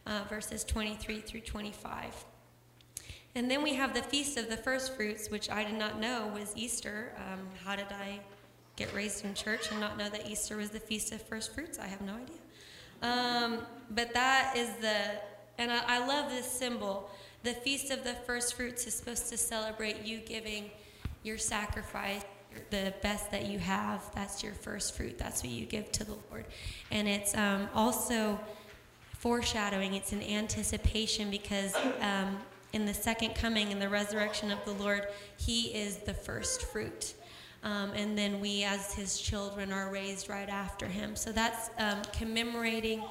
uh, 0.05 0.21
verses 0.29 0.63
23 0.63 1.21
through 1.21 1.41
25. 1.41 2.25
And 3.35 3.51
then 3.51 3.61
we 3.61 3.75
have 3.75 3.93
the 3.93 4.01
Feast 4.01 4.37
of 4.37 4.49
the 4.49 4.57
First 4.57 4.95
Fruits, 4.95 5.29
which 5.29 5.49
I 5.49 5.63
did 5.63 5.75
not 5.75 5.99
know 5.99 6.31
was 6.33 6.53
Easter. 6.55 7.13
Um, 7.17 7.47
how 7.63 7.75
did 7.75 7.91
I 7.91 8.19
get 8.75 8.93
raised 8.93 9.25
in 9.25 9.33
church 9.33 9.71
and 9.71 9.79
not 9.79 9.97
know 9.97 10.09
that 10.09 10.29
Easter 10.29 10.57
was 10.57 10.71
the 10.71 10.79
Feast 10.79 11.11
of 11.13 11.21
First 11.21 11.53
Fruits? 11.53 11.77
I 11.77 11.87
have 11.87 12.01
no 12.01 12.13
idea. 12.13 12.37
Um, 13.01 13.59
but 13.91 14.13
that 14.13 14.57
is 14.57 14.69
the, 14.81 15.21
and 15.57 15.71
I, 15.71 15.81
I 15.87 16.07
love 16.07 16.31
this 16.31 16.49
symbol. 16.49 17.11
The 17.43 17.53
Feast 17.53 17.91
of 17.91 18.03
the 18.03 18.13
First 18.13 18.55
Fruits 18.55 18.87
is 18.87 18.93
supposed 18.93 19.29
to 19.29 19.37
celebrate 19.37 20.03
you 20.03 20.17
giving 20.19 20.71
your 21.23 21.37
sacrifice 21.37 22.23
the 22.69 22.93
best 23.01 23.31
that 23.31 23.45
you 23.45 23.59
have, 23.59 24.03
that's 24.13 24.43
your 24.43 24.53
first 24.53 24.95
fruit. 24.95 25.17
That's 25.17 25.43
what 25.43 25.51
you 25.51 25.65
give 25.65 25.91
to 25.93 26.03
the 26.03 26.15
Lord. 26.29 26.45
And 26.91 27.07
it's 27.07 27.35
um, 27.35 27.69
also 27.73 28.39
foreshadowing, 29.19 29.93
it's 29.93 30.11
an 30.11 30.23
anticipation 30.23 31.29
because 31.29 31.75
um, 32.01 32.37
in 32.73 32.85
the 32.85 32.93
second 32.93 33.35
coming 33.35 33.71
and 33.71 33.81
the 33.81 33.89
resurrection 33.89 34.51
of 34.51 34.63
the 34.65 34.73
Lord, 34.73 35.07
He 35.37 35.73
is 35.73 35.97
the 35.97 36.13
first 36.13 36.63
fruit. 36.63 37.13
Um, 37.63 37.91
and 37.91 38.17
then 38.17 38.39
we, 38.39 38.63
as 38.63 38.93
His 38.93 39.19
children, 39.19 39.71
are 39.71 39.91
raised 39.91 40.29
right 40.29 40.49
after 40.49 40.85
Him. 40.85 41.15
So 41.15 41.31
that's 41.31 41.69
um, 41.77 42.01
commemorating 42.13 43.03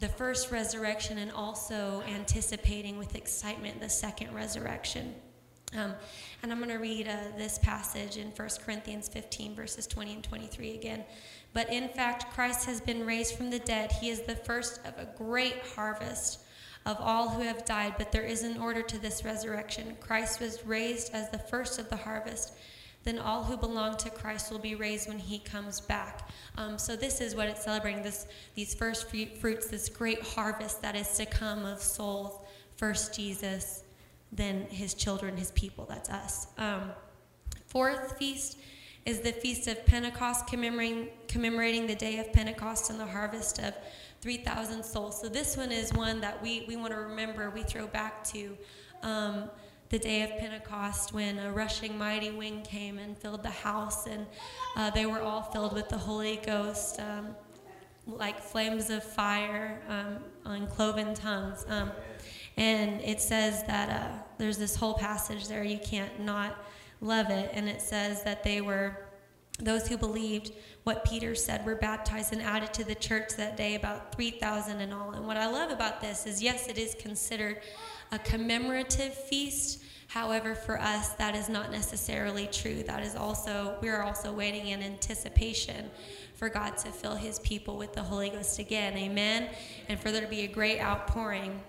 the 0.00 0.08
first 0.08 0.50
resurrection 0.50 1.18
and 1.18 1.30
also 1.30 2.02
anticipating 2.08 2.98
with 2.98 3.14
excitement 3.14 3.80
the 3.80 3.88
second 3.88 4.34
resurrection. 4.34 5.14
Um, 5.76 5.94
and 6.42 6.52
I'm 6.52 6.58
going 6.58 6.70
to 6.70 6.76
read 6.76 7.08
uh, 7.08 7.16
this 7.36 7.58
passage 7.58 8.16
in 8.16 8.28
1 8.28 8.48
Corinthians 8.64 9.08
15, 9.08 9.54
verses 9.54 9.86
20 9.86 10.14
and 10.14 10.24
23 10.24 10.74
again. 10.74 11.04
But 11.54 11.72
in 11.72 11.88
fact, 11.88 12.32
Christ 12.34 12.66
has 12.66 12.80
been 12.80 13.06
raised 13.06 13.36
from 13.36 13.50
the 13.50 13.58
dead. 13.58 13.92
He 13.92 14.10
is 14.10 14.22
the 14.22 14.36
first 14.36 14.80
of 14.84 14.94
a 14.98 15.08
great 15.16 15.60
harvest 15.74 16.40
of 16.84 16.96
all 17.00 17.28
who 17.28 17.42
have 17.42 17.64
died, 17.64 17.94
but 17.96 18.12
there 18.12 18.24
is 18.24 18.42
an 18.42 18.58
order 18.58 18.82
to 18.82 18.98
this 18.98 19.24
resurrection. 19.24 19.96
Christ 20.00 20.40
was 20.40 20.66
raised 20.66 21.14
as 21.14 21.30
the 21.30 21.38
first 21.38 21.78
of 21.78 21.88
the 21.88 21.96
harvest. 21.96 22.54
Then 23.04 23.18
all 23.18 23.42
who 23.42 23.56
belong 23.56 23.96
to 23.98 24.10
Christ 24.10 24.50
will 24.50 24.58
be 24.58 24.74
raised 24.74 25.08
when 25.08 25.18
he 25.18 25.38
comes 25.38 25.80
back. 25.80 26.28
Um, 26.56 26.78
so 26.78 26.94
this 26.94 27.20
is 27.20 27.34
what 27.34 27.48
it's 27.48 27.64
celebrating: 27.64 28.02
this, 28.02 28.26
these 28.54 28.74
first 28.74 29.08
fruits, 29.10 29.66
this 29.68 29.88
great 29.88 30.22
harvest 30.22 30.82
that 30.82 30.94
is 30.94 31.16
to 31.16 31.26
come 31.26 31.64
of 31.64 31.80
souls. 31.82 32.40
First 32.76 33.14
Jesus, 33.14 33.82
than 34.32 34.66
his 34.66 34.94
children, 34.94 35.36
his 35.36 35.50
people. 35.52 35.86
That's 35.88 36.08
us. 36.08 36.46
Um, 36.58 36.90
fourth 37.66 38.18
feast 38.18 38.58
is 39.04 39.20
the 39.20 39.32
Feast 39.32 39.66
of 39.68 39.84
Pentecost, 39.84 40.46
commemorating, 40.46 41.08
commemorating 41.28 41.86
the 41.86 41.94
day 41.94 42.18
of 42.18 42.32
Pentecost 42.32 42.90
and 42.90 42.98
the 42.98 43.06
harvest 43.06 43.58
of 43.58 43.74
3,000 44.20 44.84
souls. 44.84 45.20
So 45.20 45.28
this 45.28 45.56
one 45.56 45.72
is 45.72 45.92
one 45.92 46.20
that 46.20 46.40
we, 46.40 46.64
we 46.68 46.76
want 46.76 46.92
to 46.92 46.98
remember. 46.98 47.50
We 47.50 47.64
throw 47.64 47.88
back 47.88 48.22
to 48.28 48.56
um, 49.02 49.50
the 49.88 49.98
day 49.98 50.22
of 50.22 50.30
Pentecost 50.38 51.12
when 51.12 51.38
a 51.40 51.52
rushing 51.52 51.98
mighty 51.98 52.30
wind 52.30 52.64
came 52.64 52.98
and 52.98 53.18
filled 53.18 53.42
the 53.42 53.50
house, 53.50 54.06
and 54.06 54.26
uh, 54.76 54.90
they 54.90 55.04
were 55.06 55.20
all 55.20 55.42
filled 55.42 55.74
with 55.74 55.88
the 55.88 55.98
Holy 55.98 56.36
Ghost, 56.36 57.00
um, 57.00 57.34
like 58.06 58.40
flames 58.40 58.88
of 58.88 59.02
fire 59.02 59.82
um, 59.88 60.18
on 60.44 60.68
cloven 60.68 61.12
tongues. 61.12 61.66
Um, 61.68 61.90
and 62.56 63.00
it 63.00 63.20
says 63.20 63.62
that 63.64 63.88
uh, 63.90 64.18
there's 64.38 64.58
this 64.58 64.76
whole 64.76 64.94
passage 64.94 65.48
there, 65.48 65.64
you 65.64 65.78
can't 65.78 66.20
not 66.20 66.56
love 67.00 67.30
it. 67.30 67.50
And 67.52 67.68
it 67.68 67.80
says 67.80 68.22
that 68.24 68.44
they 68.44 68.60
were, 68.60 68.96
those 69.58 69.88
who 69.88 69.96
believed 69.96 70.52
what 70.84 71.04
Peter 71.04 71.34
said 71.34 71.64
were 71.64 71.74
baptized 71.74 72.32
and 72.32 72.42
added 72.42 72.72
to 72.74 72.84
the 72.84 72.94
church 72.94 73.36
that 73.36 73.56
day, 73.56 73.74
about 73.74 74.14
3,000 74.14 74.80
in 74.80 74.92
all. 74.92 75.12
And 75.12 75.26
what 75.26 75.36
I 75.36 75.48
love 75.48 75.70
about 75.70 76.00
this 76.00 76.26
is 76.26 76.42
yes, 76.42 76.68
it 76.68 76.78
is 76.78 76.94
considered 76.98 77.60
a 78.10 78.18
commemorative 78.18 79.14
feast. 79.14 79.82
However, 80.08 80.54
for 80.54 80.78
us, 80.78 81.10
that 81.14 81.34
is 81.34 81.48
not 81.48 81.72
necessarily 81.72 82.46
true. 82.48 82.82
That 82.82 83.02
is 83.02 83.16
also, 83.16 83.78
we 83.80 83.88
are 83.88 84.02
also 84.02 84.30
waiting 84.30 84.68
in 84.68 84.82
anticipation 84.82 85.90
for 86.34 86.50
God 86.50 86.76
to 86.78 86.88
fill 86.88 87.14
his 87.14 87.38
people 87.38 87.78
with 87.78 87.94
the 87.94 88.02
Holy 88.02 88.28
Ghost 88.28 88.58
again. 88.58 88.96
Amen. 88.98 89.48
And 89.88 89.98
for 89.98 90.10
there 90.10 90.20
to 90.20 90.26
be 90.26 90.42
a 90.42 90.48
great 90.48 90.80
outpouring. 90.80 91.62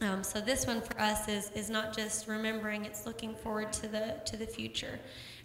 Um, 0.00 0.24
so 0.24 0.40
this 0.40 0.66
one 0.66 0.80
for 0.80 1.00
us 1.00 1.28
is, 1.28 1.50
is 1.54 1.70
not 1.70 1.96
just 1.96 2.26
remembering, 2.26 2.84
it's 2.84 3.06
looking 3.06 3.34
forward 3.34 3.72
to 3.74 3.86
the, 3.86 4.20
to 4.26 4.36
the 4.36 4.46
future 4.46 4.98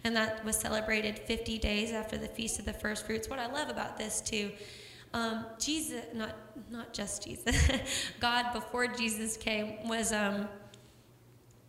and 0.03 0.15
that 0.15 0.43
was 0.45 0.55
celebrated 0.55 1.19
50 1.19 1.57
days 1.57 1.91
after 1.91 2.17
the 2.17 2.27
Feast 2.27 2.59
of 2.59 2.65
the 2.65 2.73
First 2.73 3.05
Fruits. 3.05 3.29
What 3.29 3.39
I 3.39 3.51
love 3.51 3.69
about 3.69 3.97
this 3.97 4.21
too, 4.21 4.51
um, 5.13 5.45
Jesus, 5.59 6.03
not 6.13 6.35
not 6.69 6.93
just 6.93 7.25
Jesus, 7.25 7.69
God 8.19 8.53
before 8.53 8.87
Jesus 8.87 9.37
came 9.37 9.87
was. 9.87 10.13
Um, 10.13 10.47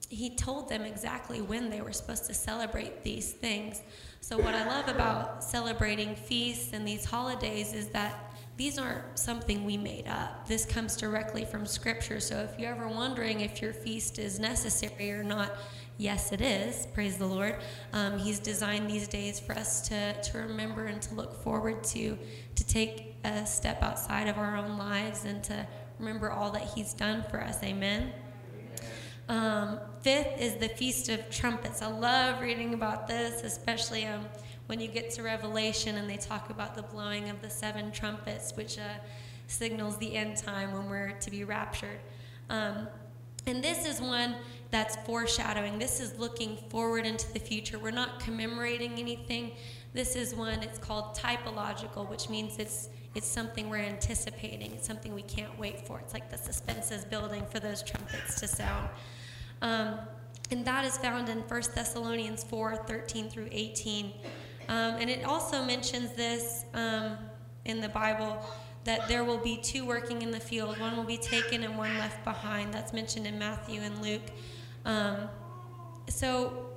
he 0.09 0.31
told 0.31 0.69
them 0.69 0.83
exactly 0.83 1.41
when 1.41 1.71
they 1.71 1.81
were 1.81 1.93
supposed 1.93 2.27
to 2.27 2.35
celebrate 2.35 3.05
these 3.05 3.33
things. 3.33 3.81
So, 4.21 4.37
what 4.37 4.55
I 4.55 4.67
love 4.67 4.89
about 4.89 5.43
celebrating 5.43 6.17
feasts 6.17 6.73
and 6.73 6.87
these 6.87 7.05
holidays 7.05 7.73
is 7.73 7.89
that 7.89 8.30
these 8.61 8.79
aren't 8.79 9.19
something 9.19 9.65
we 9.65 9.79
made 9.79 10.07
up. 10.07 10.47
This 10.47 10.67
comes 10.67 10.95
directly 10.95 11.47
from 11.47 11.65
Scripture. 11.65 12.21
So, 12.21 12.41
if 12.41 12.61
you're 12.61 12.73
ever 12.73 12.89
wondering 12.89 13.41
if 13.41 13.63
your 13.63 13.73
feast 13.73 14.19
is 14.19 14.39
necessary 14.39 15.13
or 15.13 15.25
not, 15.25 15.57
Yes, 15.97 16.33
it 16.33 16.41
is. 16.41 16.87
Praise 16.95 17.19
the 17.19 17.27
Lord. 17.27 17.57
Um, 17.93 18.19
he's 18.19 18.39
designed 18.39 18.89
these 18.89 19.07
days 19.07 19.39
for 19.39 19.53
us 19.53 19.87
to, 19.89 20.15
to 20.15 20.39
remember 20.39 20.87
and 20.87 21.01
to 21.03 21.15
look 21.15 21.43
forward 21.43 21.85
to, 21.85 22.17
to 22.55 22.67
take 22.67 23.17
a 23.23 23.45
step 23.45 23.83
outside 23.83 24.27
of 24.27 24.39
our 24.39 24.57
own 24.57 24.79
lives 24.79 25.27
and 25.27 25.45
to 25.45 25.67
remember 25.99 26.31
all 26.31 26.51
that 26.53 26.63
He's 26.63 26.95
done 26.95 27.23
for 27.31 27.43
us. 27.43 27.63
Amen. 27.63 28.15
Um, 29.29 29.79
fifth 30.01 30.41
is 30.41 30.57
the 30.57 30.71
Feast 30.71 31.11
of 31.11 31.29
Trumpets. 31.29 31.83
I 31.83 31.89
love 31.89 32.41
reading 32.41 32.73
about 32.73 33.07
this, 33.07 33.43
especially 33.43 34.07
um, 34.07 34.25
when 34.71 34.79
you 34.79 34.87
get 34.87 35.11
to 35.11 35.25
Revelation 35.25 35.97
and 35.97 36.09
they 36.09 36.17
talk 36.17 36.49
about 36.49 36.77
the 36.77 36.83
blowing 36.83 37.29
of 37.29 37.43
the 37.43 37.51
seven 37.51 37.91
trumpets, 37.91 38.57
which 38.57 38.79
uh, 38.79 38.83
signals 39.49 39.97
the 39.99 40.15
end 40.15 40.37
time 40.37 40.73
when 40.73 40.89
we're 40.89 41.11
to 41.19 41.29
be 41.29 41.43
raptured. 41.43 41.99
Um, 42.51 42.87
and 43.49 43.65
this 43.65 43.85
is 43.85 44.01
one 44.01 44.37
that's 44.71 44.95
foreshadowing. 45.05 45.81
This 45.81 45.99
is 45.99 46.17
looking 46.21 46.57
forward 46.69 47.05
into 47.05 47.33
the 47.33 47.41
future. 47.41 47.81
We're 47.81 47.91
not 47.91 48.21
commemorating 48.21 48.93
anything. 48.93 49.51
This 49.93 50.15
is 50.15 50.37
one, 50.37 50.63
it's 50.63 50.79
called 50.79 51.17
typological, 51.17 52.09
which 52.09 52.31
means 52.31 52.59
it's 52.59 52.91
it's 53.17 53.27
something 53.27 53.69
we're 53.69 53.79
anticipating. 53.79 54.71
It's 54.71 54.87
something 54.87 55.13
we 55.13 55.23
can't 55.23 55.59
wait 55.59 55.85
for. 55.85 55.99
It's 55.99 56.15
like 56.15 56.31
the 56.31 56.39
suspense 56.39 56.93
is 56.93 57.05
building 57.05 57.45
for 57.51 57.59
those 57.59 57.83
trumpets 57.83 58.39
to 58.39 58.47
sound. 58.47 58.89
Um, 59.63 59.99
and 60.53 60.65
that 60.65 60.85
is 60.85 60.97
found 60.97 61.29
in 61.29 61.39
1 61.39 61.63
Thessalonians 61.75 62.45
4 62.45 62.77
13 62.77 63.29
through 63.29 63.49
18. 63.51 64.13
Um, 64.71 64.95
and 65.01 65.11
it 65.11 65.25
also 65.25 65.65
mentions 65.65 66.13
this 66.13 66.65
um, 66.75 67.19
in 67.65 67.81
the 67.81 67.89
Bible 67.89 68.41
that 68.85 69.09
there 69.09 69.25
will 69.25 69.39
be 69.39 69.57
two 69.57 69.85
working 69.85 70.23
in 70.23 70.31
the 70.31 70.39
field. 70.39 70.79
One 70.79 70.97
will 70.97 71.05
be 71.05 71.19
taken 71.19 71.65
and 71.65 71.77
one 71.77 71.99
left 71.99 72.25
behind. 72.25 72.73
That's 72.73 72.93
mentioned 72.93 73.27
in 73.27 73.37
Matthew 73.37 73.81
and 73.81 74.01
Luke. 74.01 74.23
Um, 74.85 75.29
so 76.09 76.71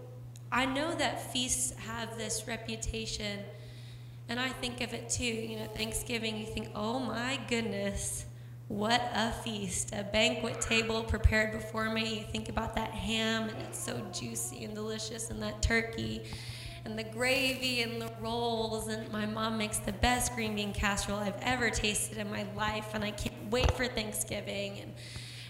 I 0.52 0.66
know 0.66 0.96
that 0.96 1.32
feasts 1.32 1.74
have 1.86 2.18
this 2.18 2.48
reputation, 2.48 3.40
and 4.28 4.40
I 4.40 4.50
think 4.50 4.82
of 4.82 4.94
it 4.94 5.08
too. 5.08 5.24
You 5.24 5.60
know, 5.60 5.68
Thanksgiving, 5.68 6.36
you 6.38 6.48
think, 6.48 6.70
oh 6.74 6.98
my 6.98 7.40
goodness, 7.48 8.26
what 8.70 9.08
a 9.14 9.32
feast, 9.32 9.94
a 9.94 10.04
banquet 10.04 10.62
table 10.62 11.04
prepared 11.04 11.52
before 11.52 11.92
me. 11.92 12.20
You 12.20 12.24
think 12.24 12.50
about 12.50 12.76
that 12.76 12.90
ham, 12.90 13.50
and 13.50 13.62
it's 13.62 13.78
so 13.78 14.02
juicy 14.12 14.64
and 14.64 14.74
delicious, 14.74 15.30
and 15.30 15.42
that 15.44 15.62
turkey. 15.62 16.24
And 16.86 17.00
the 17.00 17.04
gravy 17.04 17.82
and 17.82 18.02
the 18.02 18.12
rolls, 18.20 18.90
and 18.90 19.10
my 19.12 19.26
mom 19.26 19.58
makes 19.58 19.78
the 19.78 19.94
best 19.94 20.36
green 20.36 20.56
bean 20.56 20.74
casserole 20.74 21.20
I've 21.20 21.42
ever 21.42 21.70
tasted 21.70 22.18
in 22.18 22.30
my 22.30 22.46
life, 22.58 22.90
and 22.94 23.04
I 23.04 23.12
can't 23.12 23.50
wait 23.50 23.72
for 23.72 23.88
Thanksgiving. 23.88 24.80
And 24.80 24.94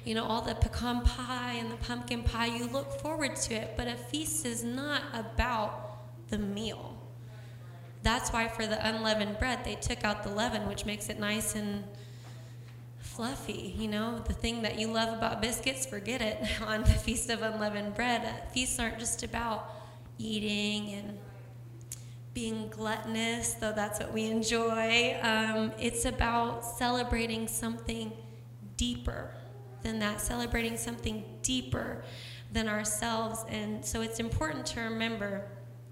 you 0.04 0.14
know, 0.14 0.26
all 0.26 0.42
the 0.42 0.56
pecan 0.56 1.02
pie 1.02 1.54
and 1.54 1.72
the 1.72 1.78
pumpkin 1.78 2.24
pie, 2.24 2.48
you 2.48 2.68
look 2.68 2.92
forward 3.00 3.36
to 3.38 3.56
it. 3.56 3.74
But 3.78 3.88
a 3.88 3.96
feast 3.96 4.46
is 4.46 4.64
not 4.64 5.02
about 5.14 6.30
the 6.30 6.38
meal. 6.38 6.98
That's 8.04 8.32
why 8.32 8.50
for 8.50 8.68
the 8.68 8.86
unleavened 8.86 9.40
bread, 9.40 9.64
they 9.64 9.76
took 9.76 10.04
out 10.04 10.24
the 10.24 10.30
leaven, 10.30 10.68
which 10.68 10.86
makes 10.86 11.10
it 11.10 11.20
nice 11.20 11.56
and 11.56 11.86
fluffy. 13.00 13.74
You 13.78 13.88
know, 13.88 14.20
the 14.20 14.34
thing 14.34 14.62
that 14.64 14.78
you 14.78 14.88
love 14.88 15.18
about 15.18 15.42
biscuits, 15.42 15.86
forget 15.86 16.22
it 16.22 16.62
on 16.68 16.82
the 16.82 16.90
Feast 16.90 17.30
of 17.30 17.42
Unleavened 17.42 17.96
Bread. 17.96 18.52
Feasts 18.52 18.80
aren't 18.80 19.00
just 19.00 19.24
about 19.24 19.72
eating 20.20 20.94
and 20.94 21.18
being 22.34 22.68
gluttonous, 22.70 23.54
though 23.54 23.72
that's 23.72 24.00
what 24.00 24.12
we 24.12 24.26
enjoy. 24.26 25.18
Um, 25.22 25.72
it's 25.80 26.06
about 26.06 26.66
celebrating 26.66 27.48
something 27.48 28.12
deeper 28.76 29.30
than 29.84 30.00
that, 30.00 30.20
celebrating 30.20 30.78
something 30.78 31.24
deeper 31.42 32.04
than 32.52 32.68
ourselves. 32.68 33.46
And 33.50 33.86
so 33.86 34.02
it's 34.02 34.20
important 34.20 34.66
to 34.68 34.82
remember, 34.82 35.46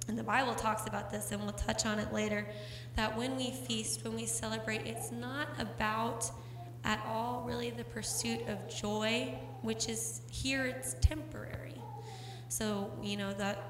and 0.08 0.18
the 0.18 0.24
Bible 0.24 0.56
talks 0.56 0.88
about 0.88 1.12
this, 1.12 1.32
and 1.32 1.42
we'll 1.42 1.52
touch 1.52 1.86
on 1.86 2.00
it 2.00 2.12
later, 2.12 2.48
that 2.96 3.16
when 3.16 3.38
we 3.38 3.52
feast, 3.52 4.04
when 4.04 4.16
we 4.16 4.26
celebrate, 4.26 4.88
it's 4.88 5.12
not 5.12 5.48
about 5.60 6.30
at 6.84 7.04
all 7.08 7.44
really 7.46 7.70
the 7.70 7.84
pursuit 7.84 8.42
of 8.48 8.68
joy, 8.68 9.38
which 9.62 9.88
is 9.88 10.22
here 10.32 10.66
it's 10.66 10.96
temporary. 11.02 11.76
So, 12.50 12.92
you 13.02 13.18
know, 13.18 13.32
that 13.34 13.64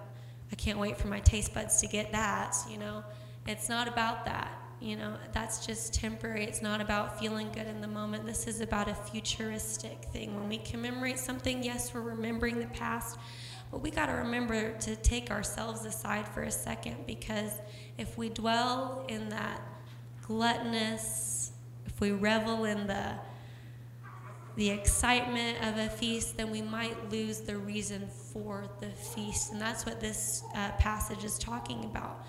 I 0.52 0.56
can't 0.56 0.80
wait 0.80 0.98
for 0.98 1.08
my 1.08 1.20
taste 1.20 1.54
buds 1.54 1.80
to 1.82 1.88
get 1.88 2.12
that, 2.12 2.56
you 2.70 2.78
know. 2.78 3.04
It's 3.48 3.70
not 3.70 3.88
about 3.88 4.26
that. 4.26 4.52
You 4.80 4.96
know, 4.96 5.16
that's 5.32 5.66
just 5.66 5.94
temporary. 5.94 6.44
It's 6.44 6.62
not 6.62 6.82
about 6.82 7.20
feeling 7.20 7.52
good 7.52 7.68
in 7.68 7.82
the 7.82 7.88
moment. 7.88 8.26
This 8.26 8.48
is 8.48 8.62
about 8.62 8.90
a 8.90 8.96
futuristic 8.96 10.06
thing. 10.06 10.36
When 10.36 10.50
we 10.50 10.58
commemorate 10.58 11.20
something, 11.20 11.64
yes, 11.64 11.94
we're 11.94 12.02
remembering 12.02 12.60
the 12.60 12.66
past, 12.66 13.20
but 13.70 13.82
we 13.82 13.92
got 13.92 14.08
to 14.08 14.14
remember 14.14 14.72
to 14.80 14.96
take 14.96 15.30
ourselves 15.30 15.86
aside 15.86 16.28
for 16.28 16.44
a 16.44 16.52
second 16.52 17.06
because 17.06 17.52
if 18.00 18.18
we 18.18 18.30
dwell 18.30 19.06
in 19.08 19.30
that 19.30 19.62
gluttonous, 20.24 21.52
if 21.86 22.02
we 22.02 22.12
revel 22.12 22.66
in 22.66 22.88
the 22.88 23.14
the 24.56 24.70
excitement 24.70 25.58
of 25.66 25.78
a 25.78 25.90
feast, 25.90 26.38
then 26.38 26.52
we 26.52 26.62
might 26.62 27.10
lose 27.10 27.40
the 27.40 27.58
reason 27.58 28.08
for 28.08 28.66
the 28.80 28.90
feast. 28.90 29.52
And 29.52 29.62
that's 29.62 29.86
what 29.86 30.00
this 30.02 30.44
uh, 30.56 30.72
passage 30.74 31.24
is 31.24 31.40
talking 31.40 31.86
about 31.86 32.26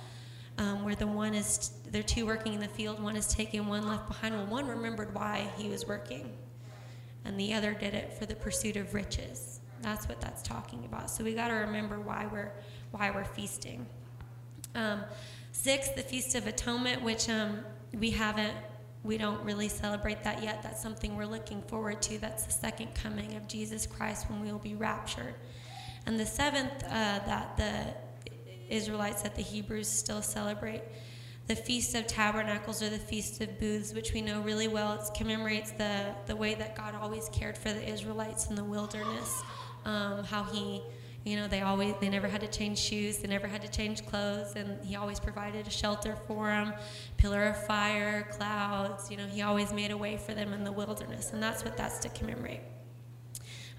um, 0.59 0.85
where 0.85 0.95
the 0.95 1.07
one 1.07 1.35
is, 1.35 1.73
they're 1.91 2.03
two 2.03 2.27
working 2.27 2.55
in 2.55 2.61
the 2.61 2.69
field, 2.69 3.03
one 3.03 3.17
is 3.17 3.27
taken, 3.27 3.67
one 3.67 3.89
left 3.89 4.09
behind. 4.09 4.35
Well, 4.35 4.47
one 4.47 4.67
remembered 4.67 5.15
why 5.15 5.51
he 5.57 5.69
was 5.69 5.87
working, 5.87 6.33
and 7.25 7.39
the 7.39 7.55
other 7.55 7.73
did 7.73 7.95
it 7.95 8.13
for 8.13 8.27
the 8.27 8.35
pursuit 8.35 8.77
of 8.77 8.95
riches. 8.95 9.61
That's 9.81 10.09
what 10.09 10.21
that's 10.21 10.43
talking 10.43 10.85
about. 10.85 11.11
So 11.11 11.25
we 11.25 11.35
got 11.35 11.49
to 11.49 11.55
remember 11.55 11.99
why 11.99 12.29
we're 12.31 12.53
why 12.93 13.11
we're 13.11 13.25
feasting. 13.25 13.87
Um, 14.75 15.03
six, 15.51 15.89
the 15.91 16.03
Feast 16.03 16.35
of 16.35 16.47
Atonement, 16.47 17.03
which 17.03 17.29
um, 17.29 17.61
we 17.99 18.11
haven't, 18.11 18.55
we 19.05 19.19
don't 19.19 19.43
really 19.43 19.69
celebrate 19.69 20.23
that 20.23 20.43
yet. 20.43 20.63
That's 20.63 20.81
something 20.81 21.17
we're 21.17 21.27
looking 21.27 21.63
forward 21.63 22.01
to. 22.03 22.19
That's 22.19 22.45
the 22.45 22.53
second 22.53 22.95
coming 22.95 23.37
of 23.37 23.49
Jesus 23.49 23.87
Christ 23.87 24.31
when 24.31 24.41
we 24.41 24.53
will 24.53 24.59
be 24.59 24.75
raptured. 24.75 25.35
And 26.07 26.19
the 26.19 26.27
seventh, 26.27 26.85
uh, 26.85 27.21
that 27.27 27.57
the 27.57 27.95
Israelites 28.73 29.23
that 29.23 29.35
the 29.35 29.43
Hebrews 29.43 29.89
still 29.89 30.23
celebrate. 30.23 30.83
The 31.49 31.57
Feast 31.57 31.95
of 31.97 32.07
Tabernacles 32.07 32.83
or 32.83 32.89
the 32.89 32.99
Feast 32.99 33.41
of 33.41 33.59
Booths, 33.59 33.93
which 33.93 34.13
we 34.13 34.23
know 34.23 34.41
really 34.43 34.69
well, 34.69 34.93
it 34.93 35.03
commemorates 35.15 35.73
the, 35.73 36.15
the 36.27 36.37
way 36.37 36.55
that 36.55 36.77
God 36.77 36.95
always 36.95 37.29
cared 37.31 37.59
for 37.59 37.73
the 37.73 37.89
Israelites 37.89 38.49
in 38.49 38.55
the 38.55 38.65
wilderness, 38.65 39.43
um, 39.85 40.23
how 40.23 40.45
He, 40.45 40.83
you 41.25 41.37
know, 41.37 41.47
they 41.47 41.61
always 41.61 41.95
they 42.01 42.09
never 42.09 42.27
had 42.27 42.41
to 42.41 42.49
change 42.49 42.79
shoes, 42.79 43.19
they 43.19 43.29
never 43.29 43.47
had 43.47 43.63
to 43.63 43.69
change 43.69 44.05
clothes, 44.07 44.55
and 44.57 44.85
He 44.85 44.97
always 44.97 45.21
provided 45.21 45.67
a 45.67 45.71
shelter 45.71 46.17
for 46.27 46.47
them, 46.47 46.75
pillar 47.17 47.45
of 47.45 47.67
fire, 47.67 48.29
clouds. 48.33 49.11
You 49.11 49.17
know, 49.17 49.27
He 49.27 49.43
always 49.43 49.73
made 49.73 49.91
a 49.91 49.97
way 49.97 50.17
for 50.17 50.35
them 50.35 50.53
in 50.53 50.65
the 50.65 50.73
wilderness, 50.73 51.33
and 51.33 51.43
that's 51.43 51.65
what 51.65 51.77
that's 51.77 51.99
to 52.01 52.09
commemorate. 52.09 52.61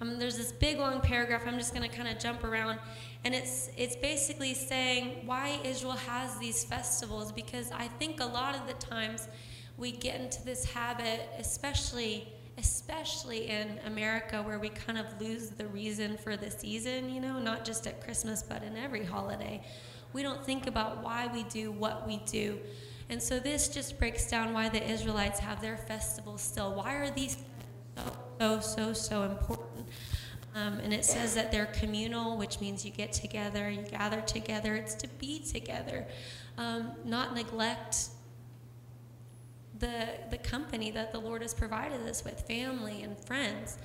Um, 0.00 0.18
there's 0.18 0.36
this 0.36 0.52
big 0.52 0.78
long 0.78 1.00
paragraph. 1.00 1.42
I'm 1.46 1.58
just 1.58 1.74
going 1.74 1.88
to 1.88 1.94
kind 1.94 2.08
of 2.08 2.18
jump 2.18 2.44
around, 2.44 2.78
and 3.24 3.34
it's 3.34 3.70
it's 3.76 3.96
basically 3.96 4.54
saying 4.54 5.26
why 5.26 5.60
Israel 5.64 5.92
has 5.92 6.38
these 6.38 6.64
festivals 6.64 7.30
because 7.30 7.70
I 7.72 7.88
think 7.88 8.20
a 8.20 8.26
lot 8.26 8.54
of 8.54 8.66
the 8.66 8.74
times 8.74 9.28
we 9.76 9.92
get 9.92 10.20
into 10.20 10.44
this 10.44 10.64
habit, 10.64 11.28
especially 11.38 12.28
especially 12.58 13.48
in 13.48 13.78
America 13.86 14.42
where 14.42 14.58
we 14.58 14.68
kind 14.68 14.98
of 14.98 15.06
lose 15.20 15.50
the 15.50 15.66
reason 15.66 16.16
for 16.16 16.36
the 16.36 16.50
season. 16.50 17.10
You 17.10 17.20
know, 17.20 17.38
not 17.38 17.64
just 17.64 17.86
at 17.86 18.02
Christmas 18.02 18.42
but 18.42 18.62
in 18.62 18.76
every 18.76 19.04
holiday. 19.04 19.62
We 20.12 20.22
don't 20.22 20.44
think 20.44 20.66
about 20.66 21.02
why 21.02 21.28
we 21.32 21.42
do 21.44 21.72
what 21.72 22.06
we 22.06 22.18
do. 22.26 22.58
And 23.08 23.22
so 23.22 23.38
this 23.38 23.68
just 23.68 23.98
breaks 23.98 24.30
down 24.30 24.54
why 24.54 24.68
the 24.68 24.82
Israelites 24.82 25.40
have 25.40 25.60
their 25.60 25.76
festivals 25.76 26.40
still. 26.40 26.74
Why 26.74 26.94
are 26.94 27.10
these 27.10 27.36
so, 28.38 28.60
so, 28.60 28.92
so, 28.92 29.22
important? 29.24 29.86
Um, 30.54 30.78
and 30.78 30.92
it 30.92 31.04
says 31.04 31.34
that 31.34 31.50
they're 31.50 31.66
communal, 31.66 32.36
which 32.36 32.60
means 32.60 32.84
you 32.84 32.92
get 32.92 33.12
together, 33.12 33.68
you 33.68 33.82
gather 33.82 34.20
together. 34.20 34.76
It's 34.76 34.94
to 34.96 35.08
be 35.18 35.40
together, 35.40 36.06
um, 36.56 36.92
not 37.04 37.34
neglect 37.34 38.08
the 39.78 40.08
the 40.30 40.38
company 40.38 40.90
that 40.92 41.12
the 41.12 41.18
Lord 41.18 41.42
has 41.42 41.54
provided 41.54 42.00
us 42.08 42.24
with, 42.24 42.40
family 42.42 43.02
and 43.02 43.18
friends. 43.18 43.78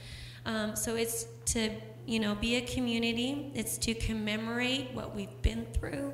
Um, 0.45 0.75
so 0.75 0.95
it's 0.95 1.25
to 1.47 1.71
you 2.05 2.19
know 2.19 2.35
be 2.35 2.55
a 2.55 2.61
community. 2.61 3.51
It's 3.53 3.77
to 3.79 3.93
commemorate 3.93 4.93
what 4.93 5.15
we've 5.15 5.41
been 5.41 5.65
through, 5.73 6.13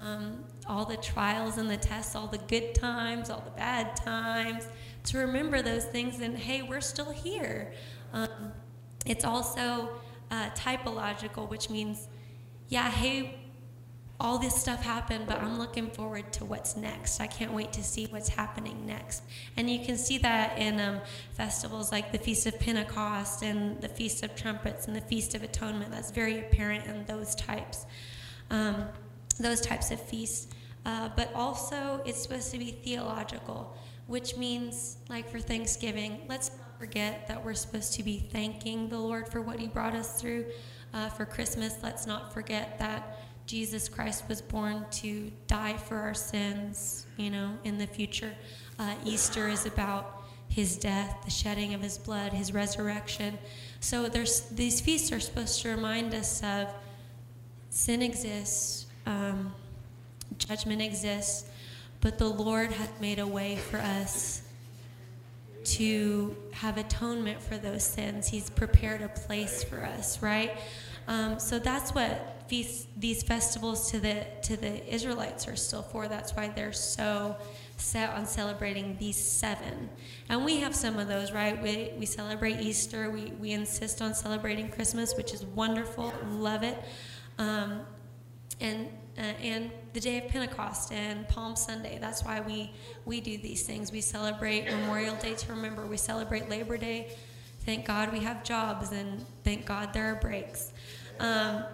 um, 0.00 0.44
all 0.66 0.84
the 0.84 0.96
trials 0.96 1.58
and 1.58 1.70
the 1.70 1.76
tests, 1.76 2.14
all 2.14 2.26
the 2.26 2.38
good 2.38 2.74
times, 2.74 3.30
all 3.30 3.42
the 3.44 3.56
bad 3.56 3.96
times. 3.96 4.68
To 5.04 5.18
remember 5.18 5.60
those 5.60 5.84
things, 5.84 6.20
and 6.20 6.36
hey, 6.36 6.62
we're 6.62 6.80
still 6.80 7.10
here. 7.10 7.72
Um, 8.12 8.52
it's 9.04 9.24
also 9.24 9.90
uh, 10.30 10.50
typological, 10.50 11.48
which 11.48 11.68
means, 11.68 12.08
yeah, 12.68 12.90
hey, 12.90 13.38
all 14.20 14.38
this 14.38 14.54
stuff 14.54 14.82
happened, 14.82 15.26
but 15.26 15.42
I'm 15.42 15.58
looking 15.58 15.90
forward 15.90 16.32
to 16.34 16.44
what's 16.44 16.76
next. 16.76 17.20
I 17.20 17.26
can't 17.26 17.52
wait 17.52 17.72
to 17.72 17.82
see 17.82 18.06
what's 18.06 18.28
happening 18.28 18.86
next. 18.86 19.22
And 19.56 19.68
you 19.68 19.84
can 19.84 19.96
see 19.96 20.18
that 20.18 20.56
in 20.56 20.78
um, 20.78 21.00
festivals 21.32 21.90
like 21.90 22.12
the 22.12 22.18
Feast 22.18 22.46
of 22.46 22.58
Pentecost 22.60 23.42
and 23.42 23.80
the 23.80 23.88
Feast 23.88 24.22
of 24.22 24.36
Trumpets 24.36 24.86
and 24.86 24.94
the 24.94 25.00
Feast 25.00 25.34
of 25.34 25.42
Atonement. 25.42 25.90
That's 25.90 26.12
very 26.12 26.38
apparent 26.38 26.86
in 26.86 27.04
those 27.06 27.34
types, 27.34 27.86
um, 28.50 28.86
those 29.38 29.60
types 29.60 29.90
of 29.90 30.00
feasts. 30.00 30.46
Uh, 30.86 31.08
but 31.16 31.32
also, 31.34 32.00
it's 32.06 32.22
supposed 32.22 32.52
to 32.52 32.58
be 32.58 32.70
theological, 32.70 33.76
which 34.06 34.36
means, 34.36 34.98
like 35.08 35.28
for 35.28 35.40
Thanksgiving, 35.40 36.20
let's 36.28 36.50
not 36.50 36.78
forget 36.78 37.26
that 37.26 37.44
we're 37.44 37.54
supposed 37.54 37.94
to 37.94 38.02
be 38.04 38.18
thanking 38.18 38.88
the 38.88 38.98
Lord 38.98 39.28
for 39.28 39.40
what 39.40 39.58
He 39.58 39.66
brought 39.66 39.94
us 39.94 40.20
through. 40.20 40.46
Uh, 40.92 41.08
for 41.08 41.24
Christmas, 41.24 41.78
let's 41.82 42.06
not 42.06 42.32
forget 42.32 42.78
that 42.78 43.13
Jesus 43.46 43.88
Christ 43.88 44.24
was 44.28 44.40
born 44.40 44.86
to 44.92 45.30
die 45.46 45.76
for 45.76 45.96
our 45.96 46.14
sins, 46.14 47.06
you 47.16 47.30
know, 47.30 47.56
in 47.64 47.76
the 47.78 47.86
future. 47.86 48.32
Uh, 48.78 48.94
Easter 49.04 49.48
is 49.48 49.66
about 49.66 50.24
his 50.48 50.76
death, 50.76 51.16
the 51.24 51.30
shedding 51.30 51.74
of 51.74 51.82
his 51.82 51.98
blood, 51.98 52.32
his 52.32 52.54
resurrection. 52.54 53.38
So 53.80 54.08
there's 54.08 54.42
these 54.42 54.80
feasts 54.80 55.12
are 55.12 55.20
supposed 55.20 55.60
to 55.62 55.68
remind 55.70 56.14
us 56.14 56.42
of 56.42 56.68
sin 57.70 58.02
exists, 58.02 58.86
um, 59.04 59.52
judgment 60.38 60.80
exists, 60.80 61.48
but 62.00 62.18
the 62.18 62.28
Lord 62.28 62.72
hath 62.72 63.00
made 63.00 63.18
a 63.18 63.26
way 63.26 63.56
for 63.56 63.78
us 63.78 64.42
to 65.64 66.36
have 66.52 66.76
atonement 66.78 67.42
for 67.42 67.56
those 67.56 67.82
sins. 67.82 68.28
He's 68.28 68.48
prepared 68.50 69.02
a 69.02 69.08
place 69.08 69.64
for 69.64 69.82
us, 69.82 70.22
right? 70.22 70.56
Um, 71.08 71.38
so 71.38 71.58
that's 71.58 71.94
what 71.94 72.33
feast, 72.46 72.88
these 72.96 73.22
festivals 73.22 73.90
to 73.90 74.00
the 74.00 74.26
to 74.42 74.56
the 74.56 74.92
Israelites 74.92 75.48
are 75.48 75.56
still 75.56 75.82
for. 75.82 76.08
That's 76.08 76.32
why 76.36 76.48
they're 76.48 76.72
so 76.72 77.36
set 77.76 78.10
on 78.10 78.26
celebrating 78.26 78.96
these 78.98 79.16
seven. 79.16 79.88
And 80.28 80.44
we 80.44 80.60
have 80.60 80.74
some 80.74 80.98
of 80.98 81.08
those, 81.08 81.32
right? 81.32 81.60
We, 81.60 81.92
we 81.98 82.06
celebrate 82.06 82.60
Easter. 82.60 83.10
We, 83.10 83.32
we 83.40 83.52
insist 83.52 84.00
on 84.00 84.14
celebrating 84.14 84.68
Christmas, 84.68 85.14
which 85.16 85.34
is 85.34 85.44
wonderful. 85.44 86.12
Love 86.30 86.62
it. 86.62 86.82
Um, 87.38 87.80
and 88.60 88.88
uh, 89.16 89.22
and 89.42 89.70
the 89.92 90.00
day 90.00 90.18
of 90.18 90.28
Pentecost 90.28 90.92
and 90.92 91.28
Palm 91.28 91.54
Sunday. 91.54 91.98
That's 92.00 92.24
why 92.24 92.40
we 92.40 92.72
we 93.04 93.20
do 93.20 93.38
these 93.38 93.62
things. 93.62 93.92
We 93.92 94.00
celebrate 94.00 94.64
Memorial 94.66 95.14
Day 95.16 95.34
to 95.34 95.52
remember. 95.52 95.86
We 95.86 95.96
celebrate 95.96 96.48
Labor 96.48 96.76
Day. 96.76 97.12
Thank 97.60 97.86
God 97.86 98.12
we 98.12 98.20
have 98.20 98.44
jobs, 98.44 98.92
and 98.92 99.24
thank 99.42 99.66
God 99.66 99.92
there 99.92 100.12
are 100.12 100.16
breaks. 100.16 100.72
Um, 101.18 101.64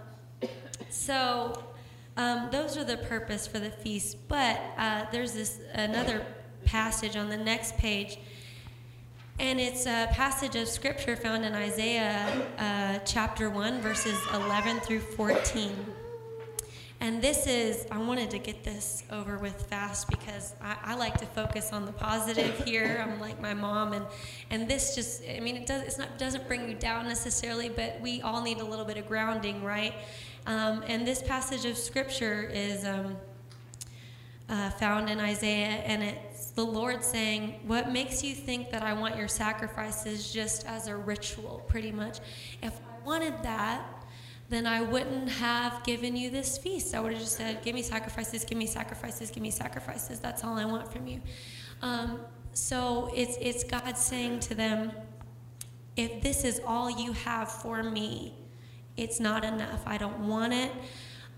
so 0.91 1.65
um, 2.17 2.49
those 2.51 2.77
are 2.77 2.85
the 2.85 2.99
purpose 2.99 3.47
for 3.47 3.59
the 3.59 3.71
feast. 3.71 4.17
But 4.29 4.61
uh, 4.77 5.07
there's 5.11 5.33
this 5.33 5.61
another 5.73 6.25
passage 6.65 7.17
on 7.17 7.29
the 7.29 7.37
next 7.37 7.77
page, 7.77 8.19
and 9.39 9.59
it's 9.59 9.87
a 9.87 10.09
passage 10.13 10.55
of 10.57 10.69
scripture 10.69 11.17
found 11.17 11.45
in 11.45 11.55
Isaiah 11.55 12.47
uh, 12.59 12.99
chapter 13.07 13.49
one, 13.49 13.81
verses 13.81 14.19
11 14.35 14.81
through 14.81 15.01
14. 15.01 15.75
And 17.03 17.23
this 17.23 17.47
is, 17.47 17.87
I 17.91 17.97
wanted 17.97 18.31
to 18.33 18.39
get 18.39 18.63
this 18.63 19.05
over 19.11 19.39
with 19.39 19.63
fast 19.69 20.11
because 20.11 20.55
I, 20.61 20.77
I, 20.85 20.95
like 20.97 21.19
to 21.21 21.25
focus 21.25 21.73
on 21.73 21.87
the 21.87 21.93
positive 21.93 22.63
here. 22.67 23.03
I'm 23.03 23.19
like 23.19 23.41
my 23.41 23.55
mom, 23.55 23.95
and 23.95 24.05
and 24.51 24.69
this 24.69 24.95
just, 24.95 25.23
I 25.27 25.41
mean, 25.41 25.57
it 25.57 25.67
does, 25.67 25.83
it's 25.83 25.97
not 25.97 26.19
doesn't 26.19 26.47
bring 26.47 26.69
you 26.69 26.75
down 26.75 27.09
necessarily, 27.09 27.71
but 27.71 27.99
we 28.03 28.21
all 28.21 28.43
need 28.43 28.59
a 28.59 28.65
little 28.65 28.85
bit 28.85 28.99
of 28.99 29.09
grounding, 29.09 29.65
right? 29.65 29.95
Um, 30.47 30.83
and 30.87 31.07
this 31.07 31.23
passage 31.23 31.65
of 31.65 31.77
scripture 31.77 32.43
is 32.53 32.85
um, 32.85 33.17
uh, 34.49 34.71
found 34.71 35.09
in 35.09 35.21
Isaiah, 35.21 35.83
and 35.87 36.03
it's 36.03 36.51
the 36.51 36.65
Lord 36.65 37.05
saying, 37.05 37.61
"What 37.67 37.91
makes 37.91 38.25
you 38.25 38.35
think 38.35 38.71
that 38.71 38.83
I 38.83 38.93
want 38.93 39.17
your 39.17 39.29
sacrifices 39.29 40.33
just 40.33 40.67
as 40.67 40.89
a 40.89 40.97
ritual? 40.97 41.63
Pretty 41.69 41.93
much, 41.93 42.19
if 42.63 42.73
I 42.73 43.07
wanted 43.07 43.43
that." 43.43 43.85
then 44.51 44.67
I 44.67 44.83
wouldn't 44.83 45.29
have 45.29 45.85
given 45.85 46.17
you 46.17 46.29
this 46.29 46.59
feast. 46.59 46.93
I 46.95 47.01
would 47.01 47.13
have 47.13 47.21
just 47.21 47.37
said, 47.37 47.63
Give 47.63 47.73
me 47.73 47.83
sacrifices, 47.83 48.45
give 48.45 48.59
me 48.59 48.67
sacrifices, 48.67 49.31
give 49.31 49.43
me 49.43 49.51
sacrifices. 49.51 50.19
That's 50.19 50.43
all 50.43 50.59
I 50.59 50.65
want 50.65 50.93
from 50.93 51.07
you. 51.07 51.21
Um, 51.83 52.21
so 52.53 53.11
it's, 53.15 53.39
it's 53.41 53.63
God 53.63 53.97
saying 53.97 54.41
to 54.41 54.57
them, 54.57 54.91
If 55.97 56.21
this 56.21 56.45
is 56.45 56.61
all 56.67 56.91
you 56.91 57.13
have 57.13 57.49
for 57.49 57.85
me, 57.85 58.35
it's 59.01 59.21
not 59.21 59.45
enough. 59.45 59.83
I 59.87 59.99
don't 59.99 60.21
want 60.21 60.53
it 60.53 60.71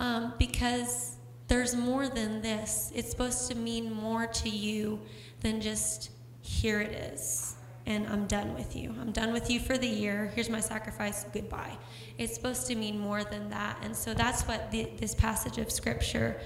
um, 0.01 0.35
because 0.39 1.17
there's 1.49 1.75
more 1.75 2.09
than 2.09 2.43
this. 2.43 2.93
It's 2.95 3.11
supposed 3.11 3.51
to 3.51 3.57
mean 3.57 3.93
more 3.93 4.27
to 4.27 4.49
you 4.49 5.01
than 5.41 5.61
just 5.61 6.11
here 6.41 6.81
it 6.81 6.93
is 6.93 7.57
and 7.87 8.07
I'm 8.09 8.27
done 8.27 8.55
with 8.55 8.77
you. 8.77 8.95
I'm 9.01 9.13
done 9.13 9.33
with 9.33 9.51
you 9.51 9.59
for 9.59 9.77
the 9.77 9.89
year. 9.89 10.31
Here's 10.35 10.49
my 10.49 10.61
sacrifice. 10.61 11.25
Goodbye. 11.33 11.77
It's 12.19 12.35
supposed 12.35 12.67
to 12.69 12.77
mean 12.77 12.99
more 12.99 13.25
than 13.25 13.51
that. 13.51 13.77
And 13.83 13.97
so 13.97 14.15
that's 14.15 14.43
what 14.43 14.71
the, 14.71 14.89
this 14.97 15.15
passage 15.15 15.59
of 15.59 15.71
scripture 15.71 16.41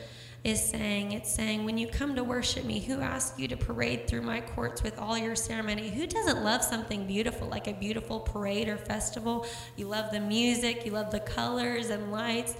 is 0.46 0.64
saying. 0.64 1.10
It's 1.10 1.30
saying, 1.30 1.64
when 1.64 1.76
you 1.76 1.88
come 1.88 2.14
to 2.14 2.22
worship 2.22 2.64
me, 2.64 2.78
who 2.78 3.00
asked 3.00 3.36
you 3.36 3.48
to 3.48 3.56
parade 3.56 4.06
through 4.06 4.22
my 4.22 4.40
courts 4.40 4.80
with 4.80 4.96
all 4.96 5.18
your 5.18 5.34
ceremony? 5.34 5.90
Who 5.90 6.06
doesn't 6.06 6.44
love 6.44 6.62
something 6.62 7.04
beautiful, 7.04 7.48
like 7.48 7.66
a 7.66 7.72
beautiful 7.72 8.20
parade 8.20 8.68
or 8.68 8.76
festival? 8.76 9.44
You 9.74 9.88
love 9.88 10.12
the 10.12 10.20
music, 10.20 10.86
you 10.86 10.92
love 10.92 11.10
the 11.10 11.18
colors 11.18 11.90
and 11.90 12.12
lights. 12.12 12.54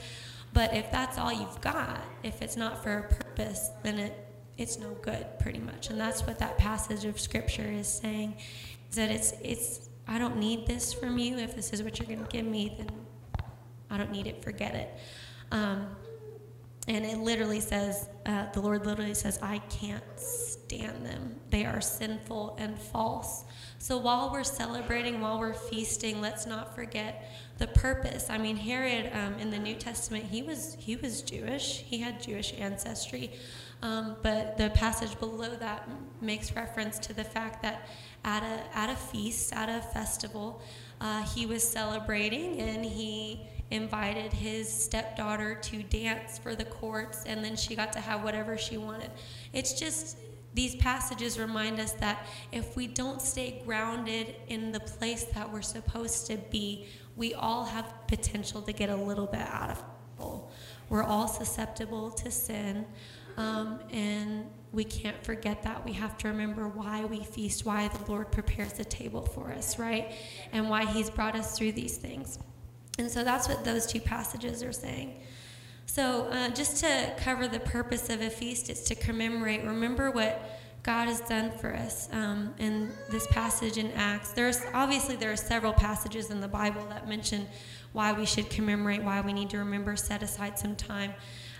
But 0.53 0.75
if 0.75 0.91
that's 0.91 1.17
all 1.17 1.33
you've 1.33 1.61
got, 1.61 2.03
if 2.25 2.43
it's 2.43 2.57
not 2.57 2.83
for 2.83 2.99
a 2.99 3.03
purpose, 3.03 3.71
then 3.85 4.01
it 4.01 4.23
it's 4.59 4.79
no 4.79 4.95
good 5.03 5.27
pretty 5.39 5.59
much 5.59 5.91
and 5.91 6.01
that's 6.01 6.27
what 6.27 6.39
that 6.39 6.57
passage 6.57 7.05
of 7.05 7.21
scripture 7.21 7.71
is 7.71 7.87
saying 7.87 8.35
is 8.89 8.97
that 8.97 9.11
it's 9.11 9.35
it's 9.45 9.91
i 10.09 10.19
don't 10.19 10.39
need 10.39 10.67
this 10.67 10.95
from 10.95 11.19
you 11.19 11.37
if 11.37 11.55
this 11.55 11.75
is 11.75 11.83
what 11.83 11.99
you're 11.99 12.09
going 12.09 12.25
to 12.25 12.31
give 12.31 12.47
me 12.47 12.75
then 12.79 12.89
i 13.91 13.99
don't 13.99 14.11
need 14.11 14.27
it 14.27 14.43
forget 14.43 14.75
it 14.75 14.99
um, 15.53 15.89
and 16.89 17.05
it 17.05 17.19
literally 17.19 17.61
says 17.61 18.09
uh, 18.27 18.47
the 18.53 18.61
lord 18.61 18.87
literally 18.87 19.15
says 19.15 19.39
i 19.43 19.59
can't 19.71 20.03
stand 20.67 21.07
them. 21.07 21.37
They 21.51 21.65
are 21.65 21.81
sinful 21.81 22.57
and 22.59 22.77
false. 22.77 23.45
So 23.79 23.99
while 23.99 24.33
we're 24.33 24.43
celebrating 24.43 25.21
while 25.21 25.39
we're 25.39 25.55
feasting 25.55 26.21
let's 26.21 26.45
not 26.45 26.75
forget 26.75 27.31
the 27.59 27.69
purpose. 27.69 28.29
I 28.29 28.39
mean 28.39 28.57
herod 28.57 29.11
um, 29.15 29.35
in 29.39 29.51
the 29.51 29.59
new 29.59 29.77
testament 29.77 30.25
he 30.25 30.43
was 30.43 30.77
he 30.81 30.97
was 30.97 31.23
jewish. 31.23 31.85
He 31.87 31.99
had 31.99 32.21
jewish 32.21 32.53
ancestry. 32.59 33.31
Um, 33.83 34.17
but 34.23 34.57
the 34.57 34.71
passage 34.71 35.19
below 35.21 35.55
that 35.55 35.89
makes 36.21 36.57
reference 36.57 36.99
to 37.01 37.13
the 37.13 37.25
fact 37.25 37.63
that 37.63 37.87
at 38.25 38.43
a, 38.43 38.77
at 38.77 38.91
a 38.91 38.97
feast, 38.97 39.53
at 39.53 39.69
a 39.69 39.83
festival, 39.83 40.63
uh, 41.01 41.23
he 41.25 41.45
was 41.45 41.63
celebrating 41.63 42.59
and 42.59 42.85
he 42.85 43.47
invited 43.71 44.33
his 44.33 44.73
stepdaughter 44.73 45.55
to 45.55 45.83
dance 45.85 46.39
for 46.39 46.55
the 46.55 46.65
courts, 46.65 47.25
and 47.27 47.45
then 47.45 47.57
she 47.57 47.75
got 47.75 47.93
to 47.93 48.01
have 48.01 48.23
whatever 48.23 48.57
she 48.57 48.77
wanted. 48.77 49.11
It's 49.53 49.73
just 49.73 50.19
these 50.55 50.75
passages 50.77 51.39
remind 51.39 51.81
us 51.81 51.93
that 51.93 52.27
if 52.53 52.77
we 52.77 52.87
don't 52.87 53.21
stay 53.21 53.63
grounded 53.67 54.37
in 54.49 54.73
the 54.73 54.81
place 54.81 55.25
that 55.35 55.53
we're 55.53 55.63
supposed 55.63 56.27
to 56.29 56.37
be, 56.51 56.87
we 57.17 57.35
all 57.35 57.65
have 57.65 57.93
potential 58.07 58.63
to 58.63 58.73
get 58.73 58.89
a 58.89 58.97
little 58.97 59.27
bit 59.27 59.43
out 59.43 59.71
of 59.71 59.85
control. 60.17 60.51
We're 60.89 61.03
all 61.03 61.29
susceptible 61.29 62.11
to 62.13 62.31
sin. 62.31 62.87
Um, 63.37 63.81
and 63.91 64.47
we 64.73 64.85
can't 64.85 65.23
forget 65.25 65.63
that. 65.63 65.85
We 65.85 65.93
have 65.93 66.17
to 66.19 66.29
remember 66.29 66.69
why 66.69 67.05
we 67.05 67.23
feast, 67.23 67.67
why 67.67 67.89
the 67.89 68.11
Lord 68.11 68.33
prepares 68.33 68.75
the 68.75 68.85
table 68.85 69.27
for 69.27 69.53
us, 69.53 69.79
right? 69.79 70.13
And 70.53 70.71
why 70.71 70.87
He's 70.87 71.11
brought 71.11 71.37
us 71.37 71.57
through 71.57 71.73
these 71.73 71.97
things. 71.97 72.39
And 72.99 73.11
so 73.11 73.25
that's 73.25 73.49
what 73.49 73.65
those 73.65 73.87
two 73.87 74.01
passages 74.01 74.63
are 74.63 74.73
saying. 74.73 75.21
So, 75.87 76.29
uh, 76.31 76.49
just 76.51 76.79
to 76.83 77.15
cover 77.17 77.47
the 77.47 77.61
purpose 77.61 78.11
of 78.11 78.21
a 78.21 78.29
feast, 78.29 78.71
it's 78.71 78.83
to 78.89 78.95
commemorate, 78.95 79.63
remember 79.65 80.11
what 80.11 80.43
God 80.83 81.09
has 81.09 81.21
done 81.21 81.51
for 81.59 81.75
us. 81.75 82.09
Um, 82.13 82.55
in 82.59 82.91
this 83.11 83.27
passage 83.29 83.77
in 83.77 83.91
Acts, 83.93 84.33
there's 84.33 84.61
obviously 84.75 85.17
there 85.17 85.33
are 85.33 85.37
several 85.37 85.73
passages 85.73 86.31
in 86.31 86.41
the 86.41 86.49
Bible 86.49 86.85
that 86.91 87.09
mention 87.09 87.47
why 87.93 88.13
we 88.13 88.27
should 88.27 88.51
commemorate, 88.51 89.03
why 89.03 89.21
we 89.21 89.33
need 89.33 89.51
to 89.51 89.59
remember, 89.59 89.97
set 89.97 90.23
aside 90.23 90.59
some 90.59 90.77
time. 90.77 91.15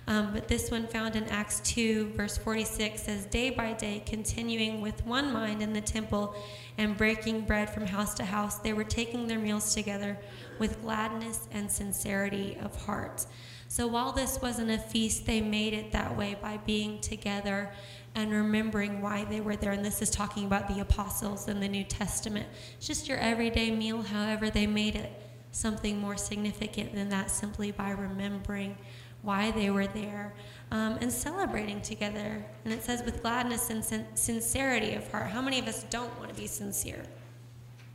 Um, 0.09 0.33
but 0.33 0.47
this 0.47 0.71
one 0.71 0.87
found 0.87 1.17
in 1.17 1.25
Acts 1.25 1.61
2, 1.61 2.13
verse 2.17 2.39
46 2.39 3.03
says, 3.03 3.27
Day 3.27 3.51
by 3.51 3.73
day, 3.73 4.03
continuing 4.07 4.81
with 4.81 5.05
one 5.05 5.33
mind 5.33 5.63
in 5.63 5.73
the 5.73 5.81
temple 5.81 6.35
and 6.79 6.97
breaking 6.97 7.41
bread 7.41 7.69
from 7.69 7.87
house 7.87 8.15
to 8.15 8.25
house, 8.25 8.59
they 8.59 8.73
were 8.73 8.85
taking 8.85 9.27
their 9.27 9.41
meals 9.41 9.75
together 9.75 10.17
with 10.61 10.81
gladness 10.83 11.49
and 11.51 11.69
sincerity 11.69 12.57
of 12.63 12.77
heart. 12.85 13.27
So 13.69 13.89
while 13.89 14.13
this 14.13 14.41
wasn't 14.41 14.71
a 14.71 14.79
feast, 14.79 15.27
they 15.27 15.41
made 15.41 15.75
it 15.75 15.91
that 15.91 16.17
way 16.17 16.37
by 16.41 16.59
being 16.59 17.01
together 17.01 17.73
and 18.15 18.31
remembering 18.31 19.03
why 19.03 19.25
they 19.25 19.41
were 19.41 19.57
there. 19.57 19.73
And 19.73 19.85
this 19.85 20.01
is 20.03 20.11
talking 20.11 20.47
about 20.47 20.69
the 20.69 20.81
apostles 20.81 21.49
in 21.49 21.59
the 21.59 21.69
New 21.69 21.83
Testament. 21.83 22.47
It's 22.77 22.87
just 22.87 23.09
your 23.09 23.19
everyday 23.19 23.73
meal, 23.73 24.03
however, 24.03 24.51
they 24.51 24.69
made 24.69 24.95
it 24.95 25.13
something 25.51 25.99
more 25.99 26.17
significant 26.17 26.95
than 26.95 27.09
that 27.09 27.31
simply 27.31 27.73
by 27.73 27.91
remembering 27.91 28.77
why 29.23 29.51
they 29.51 29.71
were 29.71 29.87
there 29.87 30.35
um, 30.71 30.99
and 31.01 31.13
celebrating 31.13 31.81
together. 31.81 32.45
And 32.65 32.73
it 32.73 32.83
says, 32.83 33.03
with 33.03 33.23
gladness 33.23 33.71
and 33.71 33.85
sin- 33.85 34.07
sincerity 34.15 34.95
of 34.95 35.11
heart. 35.11 35.29
How 35.29 35.41
many 35.41 35.59
of 35.59 35.67
us 35.67 35.85
don't 35.85 36.17
want 36.19 36.31
to 36.31 36.35
be 36.35 36.47
sincere? 36.47 37.05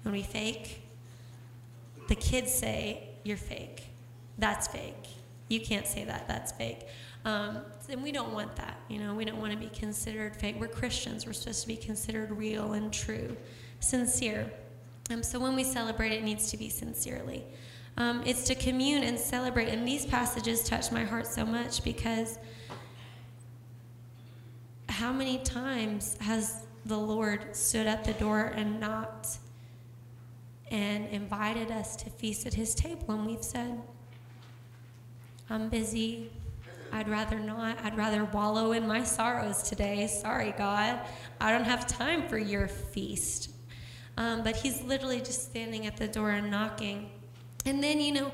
When 0.04 0.14
we 0.14 0.24
fake? 0.24 0.82
The 2.08 2.16
kids 2.16 2.54
say, 2.54 3.10
You're 3.24 3.38
fake. 3.38 3.84
That's 4.38 4.68
fake. 4.68 5.08
You 5.48 5.60
can't 5.60 5.86
say 5.86 6.06
that. 6.06 6.28
That's 6.28 6.52
fake. 6.52 6.88
Um, 7.24 7.60
and 7.90 8.02
we 8.02 8.12
don't 8.12 8.34
want 8.34 8.56
that. 8.56 8.78
You 8.90 9.00
know, 9.00 9.14
we 9.14 9.26
don't 9.26 9.40
want 9.40 9.52
to 9.52 9.58
be 9.58 9.68
considered 9.68 10.36
fake. 10.36 10.56
We're 10.60 10.68
Christians. 10.68 11.26
We're 11.26 11.34
supposed 11.34 11.62
to 11.62 11.68
be 11.68 11.76
considered 11.76 12.32
real 12.32 12.74
and 12.74 12.92
true, 12.92 13.36
sincere. 13.80 14.52
Um, 15.12 15.22
so 15.22 15.40
when 15.40 15.56
we 15.56 15.64
celebrate, 15.64 16.14
it 16.14 16.24
needs 16.24 16.50
to 16.52 16.58
be 16.58 16.70
sincerely. 16.70 17.44
Um, 17.98 18.24
it's 18.26 18.44
to 18.46 18.56
commune 18.56 19.04
and 19.04 19.20
celebrate. 19.20 19.70
And 19.70 19.88
these 19.88 20.06
passages 20.06 20.64
touch 20.64 20.92
my 20.92 21.04
heart 21.04 21.28
so 21.28 21.46
much 21.46 21.84
because 21.84 22.40
how 24.90 25.12
many 25.12 25.40
times 25.40 26.18
has 26.22 26.66
the 26.86 26.98
Lord 26.98 27.56
stood 27.56 27.88
at 27.88 28.04
the 28.04 28.14
door 28.14 28.54
and 28.56 28.80
knocked 28.80 29.40
and 30.70 31.08
invited 31.08 31.72
us 31.72 31.96
to 31.98 32.10
feast 32.10 32.46
at 32.46 32.54
his 32.54 32.74
table? 32.74 33.14
And 33.14 33.26
we've 33.26 33.44
said, 33.44 33.82
I'm 35.50 35.70
busy. 35.70 36.32
I'd 36.94 37.08
rather 37.08 37.40
not. 37.40 37.78
I'd 37.84 37.98
rather 37.98 38.26
wallow 38.26 38.74
in 38.74 38.88
my 38.88 39.04
sorrows 39.04 39.64
today. 39.64 40.08
Sorry, 40.08 40.54
God. 40.58 41.00
I 41.40 41.52
don't 41.52 41.64
have 41.64 41.88
time 41.88 42.28
for 42.28 42.38
your 42.38 42.68
feast. 42.68 43.52
Um, 44.18 44.44
but 44.44 44.58
he's 44.58 44.82
literally 44.82 45.20
just 45.20 45.46
standing 45.46 45.88
at 45.88 45.98
the 45.98 46.08
door 46.08 46.32
and 46.32 46.52
knocking. 46.52 47.11
And 47.66 47.84
then, 47.84 48.00
you 48.00 48.12
know, 48.12 48.32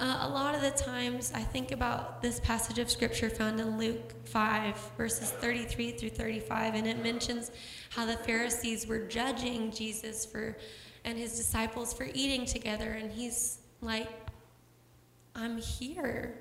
uh, 0.00 0.18
a 0.22 0.28
lot 0.28 0.54
of 0.54 0.60
the 0.60 0.70
times 0.70 1.32
I 1.34 1.40
think 1.40 1.70
about 1.70 2.20
this 2.20 2.40
passage 2.40 2.78
of 2.78 2.90
scripture 2.90 3.30
found 3.30 3.60
in 3.60 3.78
Luke 3.78 4.12
5, 4.26 4.90
verses 4.96 5.30
33 5.30 5.92
through 5.92 6.10
35, 6.10 6.74
and 6.74 6.86
it 6.86 7.02
mentions 7.02 7.52
how 7.90 8.04
the 8.04 8.16
Pharisees 8.16 8.86
were 8.86 9.00
judging 9.00 9.70
Jesus 9.70 10.24
for 10.24 10.56
and 11.04 11.18
his 11.18 11.36
disciples 11.36 11.92
for 11.92 12.08
eating 12.14 12.46
together. 12.46 12.92
And 12.92 13.12
he's 13.12 13.58
like, 13.82 14.08
I'm 15.36 15.58
here. 15.58 16.38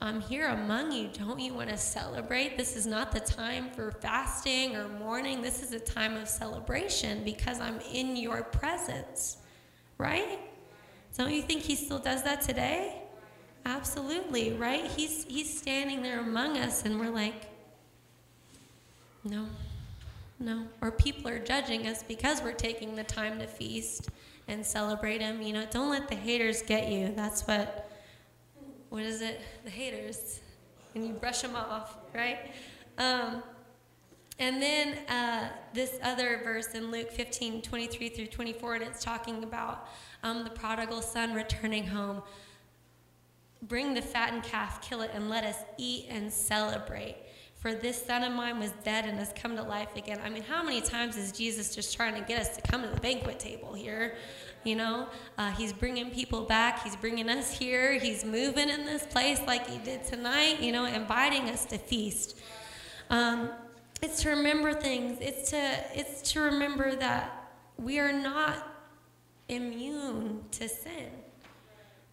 I'm 0.00 0.20
here 0.20 0.48
among 0.48 0.92
you. 0.92 1.08
Don't 1.12 1.40
you 1.40 1.54
want 1.54 1.70
to 1.70 1.76
celebrate? 1.76 2.56
This 2.56 2.76
is 2.76 2.86
not 2.86 3.10
the 3.10 3.20
time 3.20 3.70
for 3.70 3.90
fasting 3.90 4.76
or 4.76 4.88
mourning. 4.88 5.42
This 5.42 5.60
is 5.60 5.72
a 5.72 5.80
time 5.80 6.16
of 6.16 6.28
celebration 6.28 7.24
because 7.24 7.60
I'm 7.60 7.80
in 7.92 8.16
your 8.16 8.44
presence, 8.44 9.38
right? 9.98 10.38
Don't 11.16 11.32
you 11.32 11.42
think 11.42 11.62
he 11.62 11.74
still 11.74 11.98
does 11.98 12.22
that 12.22 12.42
today? 12.42 13.02
Absolutely, 13.64 14.52
right? 14.52 14.84
He's 14.86 15.24
he's 15.24 15.58
standing 15.58 16.02
there 16.02 16.20
among 16.20 16.56
us 16.56 16.84
and 16.84 16.98
we're 16.98 17.10
like 17.10 17.48
no. 19.24 19.46
No. 20.40 20.64
Or 20.80 20.92
people 20.92 21.28
are 21.28 21.38
judging 21.38 21.86
us 21.86 22.02
because 22.02 22.42
we're 22.42 22.52
taking 22.52 22.94
the 22.94 23.04
time 23.04 23.38
to 23.40 23.46
feast 23.46 24.08
and 24.46 24.64
celebrate 24.64 25.20
him. 25.20 25.42
You 25.42 25.52
know, 25.52 25.66
don't 25.70 25.90
let 25.90 26.08
the 26.08 26.14
haters 26.14 26.62
get 26.62 26.88
you. 26.88 27.12
That's 27.14 27.42
what 27.42 27.90
what 28.88 29.02
is 29.02 29.20
it? 29.20 29.40
The 29.64 29.70
haters. 29.70 30.40
And 30.94 31.06
you 31.06 31.12
brush 31.12 31.42
them 31.42 31.54
off, 31.54 31.96
right? 32.14 32.38
Um, 32.96 33.42
and 34.38 34.62
then 34.62 34.98
uh, 35.08 35.48
this 35.74 35.98
other 36.02 36.40
verse 36.44 36.68
in 36.74 36.90
Luke 36.90 37.10
15, 37.10 37.62
23 37.62 38.08
through 38.08 38.26
24, 38.26 38.74
and 38.76 38.84
it's 38.84 39.02
talking 39.02 39.42
about 39.42 39.88
um, 40.22 40.44
the 40.44 40.50
prodigal 40.50 41.02
son 41.02 41.34
returning 41.34 41.86
home. 41.86 42.22
Bring 43.62 43.94
the 43.94 44.02
fattened 44.02 44.44
calf, 44.44 44.80
kill 44.80 45.00
it, 45.02 45.10
and 45.12 45.28
let 45.28 45.44
us 45.44 45.56
eat 45.76 46.06
and 46.08 46.32
celebrate. 46.32 47.16
For 47.56 47.74
this 47.74 48.00
son 48.00 48.22
of 48.22 48.32
mine 48.32 48.60
was 48.60 48.70
dead 48.84 49.04
and 49.06 49.18
has 49.18 49.32
come 49.34 49.56
to 49.56 49.62
life 49.62 49.96
again. 49.96 50.20
I 50.24 50.28
mean, 50.28 50.44
how 50.44 50.62
many 50.62 50.80
times 50.80 51.16
is 51.16 51.32
Jesus 51.32 51.74
just 51.74 51.96
trying 51.96 52.14
to 52.14 52.20
get 52.20 52.40
us 52.40 52.54
to 52.56 52.62
come 52.62 52.82
to 52.82 52.88
the 52.88 53.00
banquet 53.00 53.40
table 53.40 53.74
here? 53.74 54.14
You 54.62 54.76
know, 54.76 55.08
uh, 55.38 55.50
he's 55.50 55.72
bringing 55.72 56.10
people 56.10 56.42
back. 56.42 56.84
He's 56.84 56.94
bringing 56.94 57.28
us 57.28 57.50
here. 57.50 57.98
He's 57.98 58.24
moving 58.24 58.68
in 58.68 58.86
this 58.86 59.04
place 59.06 59.40
like 59.44 59.68
he 59.68 59.78
did 59.78 60.04
tonight, 60.04 60.60
you 60.60 60.70
know, 60.70 60.84
inviting 60.84 61.50
us 61.50 61.64
to 61.66 61.78
feast. 61.78 62.38
Um, 63.10 63.50
it's 64.02 64.22
to 64.22 64.30
remember 64.30 64.72
things. 64.72 65.18
It's 65.20 65.50
to, 65.50 65.74
it's 65.94 66.32
to 66.32 66.40
remember 66.40 66.94
that 66.96 67.50
we 67.76 67.98
are 67.98 68.12
not 68.12 68.74
immune 69.48 70.44
to 70.52 70.68
sin. 70.68 71.10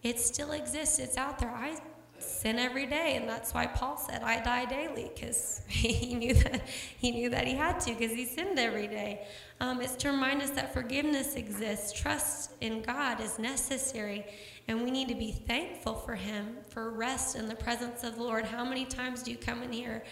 It 0.02 0.20
still 0.20 0.52
exists, 0.52 0.98
it's 0.98 1.16
out 1.16 1.38
there. 1.38 1.50
I 1.50 1.76
sin 2.18 2.58
every 2.58 2.86
day, 2.86 3.16
and 3.16 3.28
that's 3.28 3.52
why 3.52 3.66
Paul 3.66 3.96
said, 3.96 4.22
I 4.22 4.40
die 4.40 4.64
daily, 4.64 5.10
because 5.14 5.62
he 5.68 6.14
knew 6.14 6.34
that 6.34 6.62
he 6.96 7.10
knew 7.10 7.30
that 7.30 7.46
he 7.46 7.54
had 7.54 7.80
to, 7.80 7.94
because 7.94 8.12
he 8.12 8.24
sinned 8.24 8.58
every 8.58 8.86
day. 8.88 9.26
Um, 9.60 9.80
it's 9.80 9.96
to 9.96 10.10
remind 10.10 10.42
us 10.42 10.50
that 10.50 10.72
forgiveness 10.72 11.34
exists, 11.34 11.92
trust 11.92 12.52
in 12.60 12.82
God 12.82 13.20
is 13.20 13.38
necessary, 13.38 14.26
and 14.68 14.82
we 14.82 14.90
need 14.90 15.08
to 15.08 15.14
be 15.14 15.32
thankful 15.32 15.94
for 15.94 16.14
Him 16.14 16.56
for 16.68 16.90
rest 16.90 17.36
in 17.36 17.48
the 17.48 17.54
presence 17.54 18.04
of 18.04 18.16
the 18.16 18.22
Lord. 18.22 18.44
How 18.44 18.64
many 18.64 18.84
times 18.84 19.22
do 19.22 19.30
you 19.30 19.36
come 19.36 19.62
in 19.62 19.72
here 19.72 20.02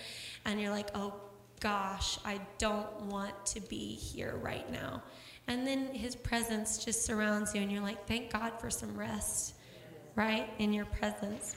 and 0.45 0.61
you're 0.61 0.71
like, 0.71 0.91
oh 0.95 1.15
gosh, 1.65 2.19
I 2.27 2.39
don't 2.59 3.07
want 3.07 3.47
to 3.47 3.61
be 3.63 3.95
here 3.95 4.39
right 4.43 4.71
now? 4.71 5.03
And 5.49 5.67
then 5.67 5.87
his 5.95 6.15
presence 6.15 6.85
just 6.85 7.07
surrounds 7.07 7.55
you, 7.55 7.63
and 7.63 7.73
you're 7.73 7.83
like, 7.83 8.07
thank 8.07 8.31
God 8.31 8.53
for 8.61 8.69
some 8.69 8.95
rest, 8.95 9.55
right? 10.15 10.51
In 10.59 10.75
your 10.75 10.85
presence. 10.85 11.57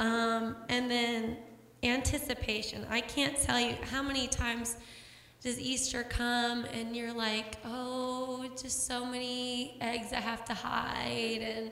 Um, 0.00 0.56
and 0.68 0.90
then 0.90 1.36
anticipation. 1.84 2.84
I 2.90 3.00
can't 3.00 3.40
tell 3.40 3.60
you 3.60 3.76
how 3.92 4.02
many 4.02 4.26
times 4.26 4.76
does 5.40 5.60
Easter 5.60 6.02
come 6.02 6.64
and 6.64 6.96
you're 6.96 7.14
like, 7.14 7.58
oh, 7.64 8.44
just 8.60 8.88
so 8.88 9.06
many 9.06 9.78
eggs 9.80 10.12
I 10.12 10.20
have 10.20 10.44
to 10.46 10.54
hide, 10.54 11.42
and 11.42 11.70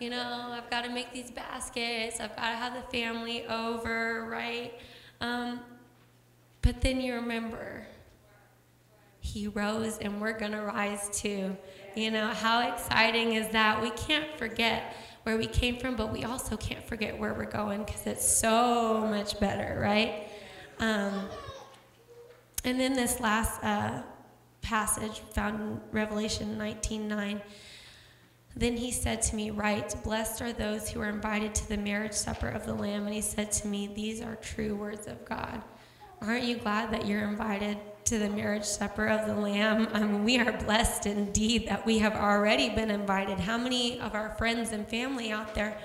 you 0.00 0.10
know, 0.10 0.48
I've 0.50 0.70
got 0.70 0.82
to 0.84 0.90
make 0.90 1.12
these 1.12 1.30
baskets, 1.30 2.18
I've 2.18 2.34
got 2.34 2.50
to 2.50 2.56
have 2.56 2.74
the 2.74 2.98
family 2.98 3.46
over, 3.46 4.26
right? 4.28 4.74
Um, 5.20 5.60
but 6.62 6.80
then 6.80 7.00
you 7.00 7.14
remember 7.14 7.86
he 9.20 9.48
rose 9.48 9.98
and 9.98 10.20
we're 10.20 10.38
going 10.38 10.52
to 10.52 10.62
rise 10.62 11.08
too. 11.12 11.56
You 11.94 12.10
know, 12.10 12.28
how 12.28 12.72
exciting 12.72 13.34
is 13.34 13.48
that? 13.48 13.80
We 13.82 13.90
can't 13.90 14.26
forget 14.38 14.96
where 15.24 15.36
we 15.36 15.46
came 15.46 15.76
from, 15.78 15.96
but 15.96 16.12
we 16.12 16.24
also 16.24 16.56
can't 16.56 16.86
forget 16.86 17.18
where 17.18 17.34
we're 17.34 17.44
going 17.44 17.84
because 17.84 18.06
it's 18.06 18.26
so 18.26 19.00
much 19.00 19.38
better, 19.40 19.78
right? 19.80 20.28
Um, 20.78 21.28
and 22.64 22.80
then 22.80 22.94
this 22.94 23.20
last 23.20 23.62
uh, 23.62 24.02
passage 24.62 25.20
found 25.32 25.60
in 25.60 25.80
Revelation 25.92 26.56
19:9. 26.56 27.40
Then 28.56 28.76
he 28.76 28.90
said 28.90 29.22
to 29.22 29.36
me, 29.36 29.50
Write, 29.50 29.94
blessed 30.02 30.42
are 30.42 30.52
those 30.52 30.88
who 30.88 31.00
are 31.00 31.08
invited 31.08 31.54
to 31.56 31.68
the 31.68 31.76
marriage 31.76 32.12
supper 32.12 32.48
of 32.48 32.66
the 32.66 32.74
Lamb. 32.74 33.04
And 33.04 33.14
he 33.14 33.20
said 33.20 33.52
to 33.52 33.68
me, 33.68 33.86
These 33.86 34.20
are 34.20 34.34
true 34.36 34.74
words 34.74 35.06
of 35.06 35.24
God. 35.24 35.62
Aren't 36.20 36.44
you 36.44 36.56
glad 36.56 36.92
that 36.92 37.06
you're 37.06 37.28
invited 37.28 37.78
to 38.08 38.18
the 38.18 38.30
marriage 38.30 38.64
supper 38.64 39.06
of 39.06 39.26
the 39.26 39.34
Lamb. 39.34 39.86
I 39.92 40.00
mean, 40.00 40.24
we 40.24 40.38
are 40.38 40.52
blessed 40.52 41.04
indeed 41.04 41.68
that 41.68 41.84
we 41.84 41.98
have 41.98 42.14
already 42.14 42.70
been 42.70 42.90
invited. 42.90 43.38
How 43.38 43.58
many 43.58 44.00
of 44.00 44.14
our 44.14 44.30
friends 44.38 44.72
and 44.72 44.88
family 44.88 45.30
out 45.30 45.54
there, 45.54 45.78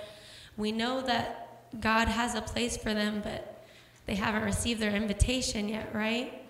we 0.56 0.72
know 0.72 1.02
that 1.02 1.66
God 1.82 2.08
has 2.08 2.36
a 2.36 2.42
place 2.42 2.78
for 2.78 2.94
them, 2.94 3.20
but 3.22 3.66
they 4.06 4.16
haven't 4.16 4.44
received 4.44 4.80
their 4.80 4.96
invitation 4.96 5.68
yet, 5.68 5.94
right? 5.94 6.46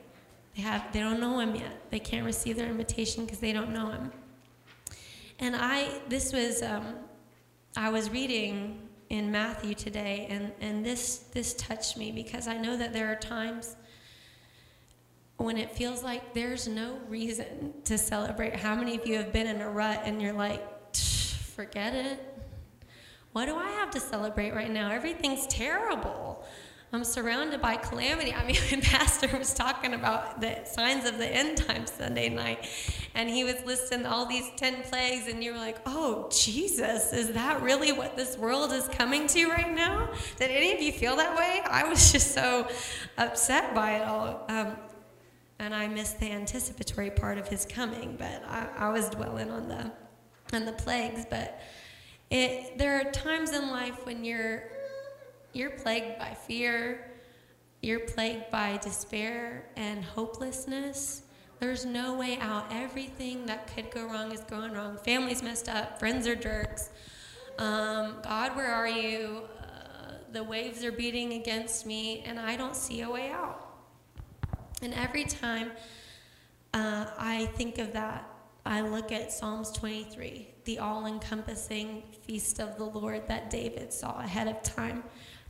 They 0.55 0.61
have 0.61 0.93
they 0.93 0.99
don't 0.99 1.19
know 1.19 1.39
him 1.39 1.55
yet. 1.55 1.89
They 1.89 1.99
can't 1.99 2.25
receive 2.25 2.55
their 2.55 2.67
invitation 2.67 3.25
because 3.25 3.39
they 3.39 3.51
don't 3.51 3.73
know 3.73 3.89
him. 3.89 4.11
And 5.39 5.55
I 5.55 5.89
this 6.07 6.31
was 6.31 6.61
um, 6.61 6.97
I 7.75 7.89
was 7.89 8.11
reading 8.11 8.79
in 9.13 9.31
Matthew 9.31 9.75
today, 9.75 10.25
and, 10.27 10.51
and 10.59 10.83
this, 10.83 11.17
this 11.33 11.53
touched 11.53 11.97
me 11.97 12.11
because 12.11 12.47
I 12.47 12.57
know 12.57 12.75
that 12.75 12.93
there 12.93 13.11
are 13.11 13.15
times 13.15 13.75
when 15.37 15.55
it 15.55 15.69
feels 15.69 16.03
like 16.03 16.33
there's 16.33 16.67
no 16.67 16.97
reason 17.07 17.75
to 17.85 17.95
celebrate. 17.95 18.55
How 18.55 18.73
many 18.73 18.95
of 18.95 19.05
you 19.05 19.17
have 19.17 19.31
been 19.31 19.45
in 19.45 19.61
a 19.61 19.69
rut 19.69 20.01
and 20.03 20.19
you're 20.19 20.33
like, 20.33 20.95
forget 20.95 21.93
it? 21.93 22.19
What 23.33 23.45
do 23.45 23.55
I 23.55 23.69
have 23.69 23.91
to 23.91 23.99
celebrate 23.99 24.55
right 24.55 24.71
now? 24.71 24.89
Everything's 24.89 25.45
terrible. 25.45 26.43
I'm 26.93 27.03
surrounded 27.03 27.59
by 27.59 27.75
calamity. 27.77 28.35
I 28.35 28.45
mean, 28.45 28.55
my 28.71 28.79
pastor 28.81 29.35
was 29.35 29.51
talking 29.55 29.95
about 29.95 30.39
the 30.39 30.63
signs 30.63 31.05
of 31.05 31.17
the 31.17 31.25
end 31.27 31.57
time 31.57 31.87
Sunday 31.87 32.29
night, 32.29 32.69
and 33.15 33.27
he 33.27 33.43
was 33.43 33.55
listing 33.65 34.05
all 34.05 34.27
these 34.27 34.51
10 34.57 34.83
plagues, 34.83 35.27
and 35.27 35.43
you 35.43 35.53
were 35.53 35.57
like, 35.57 35.79
oh, 35.87 36.29
Jesus, 36.31 37.11
is 37.11 37.31
that 37.31 37.63
really 37.63 37.91
what 37.91 38.15
this 38.15 38.37
world 38.37 38.71
is 38.71 38.87
coming 38.89 39.25
to 39.25 39.49
right 39.49 39.73
now? 39.73 40.07
Did 40.37 40.51
any 40.51 40.71
of 40.71 40.81
you 40.81 40.91
feel 40.91 41.15
that 41.15 41.35
way? 41.35 41.61
I 41.65 41.89
was 41.89 42.11
just 42.11 42.31
so 42.31 42.67
upset 43.17 43.73
by 43.73 43.93
it 43.93 44.03
all. 44.03 44.45
Um, 44.49 44.77
and 45.57 45.73
I 45.73 45.87
missed 45.87 46.19
the 46.19 46.31
anticipatory 46.31 47.09
part 47.09 47.39
of 47.39 47.47
his 47.47 47.65
coming, 47.65 48.17
but 48.19 48.43
I, 48.47 48.67
I 48.77 48.89
was 48.89 49.09
dwelling 49.09 49.49
on 49.49 49.67
the 49.67 49.91
on 50.53 50.65
the 50.65 50.73
plagues. 50.73 51.25
But 51.27 51.59
it, 52.29 52.77
there 52.77 52.99
are 52.99 53.11
times 53.11 53.51
in 53.51 53.71
life 53.71 54.05
when 54.05 54.25
you're 54.25 54.72
you're 55.53 55.71
plagued 55.71 56.19
by 56.19 56.33
fear, 56.33 57.11
you're 57.81 57.99
plagued 57.99 58.49
by 58.51 58.77
despair 58.77 59.69
and 59.75 60.03
hopelessness. 60.03 61.23
There's 61.59 61.85
no 61.85 62.15
way 62.15 62.37
out. 62.39 62.65
Everything 62.71 63.45
that 63.45 63.73
could 63.73 63.91
go 63.91 64.05
wrong 64.05 64.31
is 64.31 64.41
going 64.41 64.73
wrong. 64.73 64.97
Family's 64.97 65.41
messed 65.43 65.69
up. 65.69 65.99
Friends 65.99 66.27
are 66.27 66.35
jerks. 66.35 66.89
Um, 67.57 68.15
God, 68.23 68.55
where 68.55 68.73
are 68.73 68.87
you? 68.87 69.43
Uh, 69.59 70.13
the 70.31 70.43
waves 70.43 70.83
are 70.83 70.91
beating 70.91 71.33
against 71.33 71.85
me, 71.85 72.23
and 72.25 72.39
I 72.39 72.55
don't 72.55 72.75
see 72.75 73.01
a 73.01 73.09
way 73.09 73.29
out. 73.29 73.69
And 74.81 74.93
every 74.93 75.23
time 75.23 75.71
uh, 76.73 77.05
I 77.17 77.45
think 77.55 77.77
of 77.77 77.93
that, 77.93 78.27
I 78.65 78.81
look 78.81 79.11
at 79.11 79.31
Psalms 79.31 79.71
23, 79.71 80.47
the 80.65 80.79
all 80.79 81.05
encompassing 81.05 82.03
feast 82.23 82.59
of 82.59 82.77
the 82.77 82.85
Lord 82.85 83.27
that 83.27 83.49
David 83.49 83.91
saw 83.93 84.19
ahead 84.19 84.47
of 84.47 84.63
time. 84.63 85.03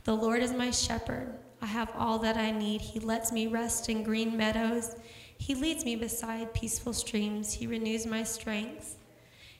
The 0.04 0.14
Lord 0.14 0.42
is 0.42 0.52
my 0.52 0.70
shepherd. 0.70 1.34
I 1.62 1.66
have 1.66 1.90
all 1.96 2.18
that 2.18 2.36
I 2.36 2.50
need. 2.50 2.82
He 2.82 3.00
lets 3.00 3.32
me 3.32 3.46
rest 3.46 3.88
in 3.88 4.02
green 4.02 4.36
meadows. 4.36 4.96
He 5.38 5.54
leads 5.54 5.86
me 5.86 5.96
beside 5.96 6.52
peaceful 6.52 6.92
streams. 6.92 7.54
He 7.54 7.66
renews 7.66 8.06
my 8.06 8.22
strength. 8.22 8.98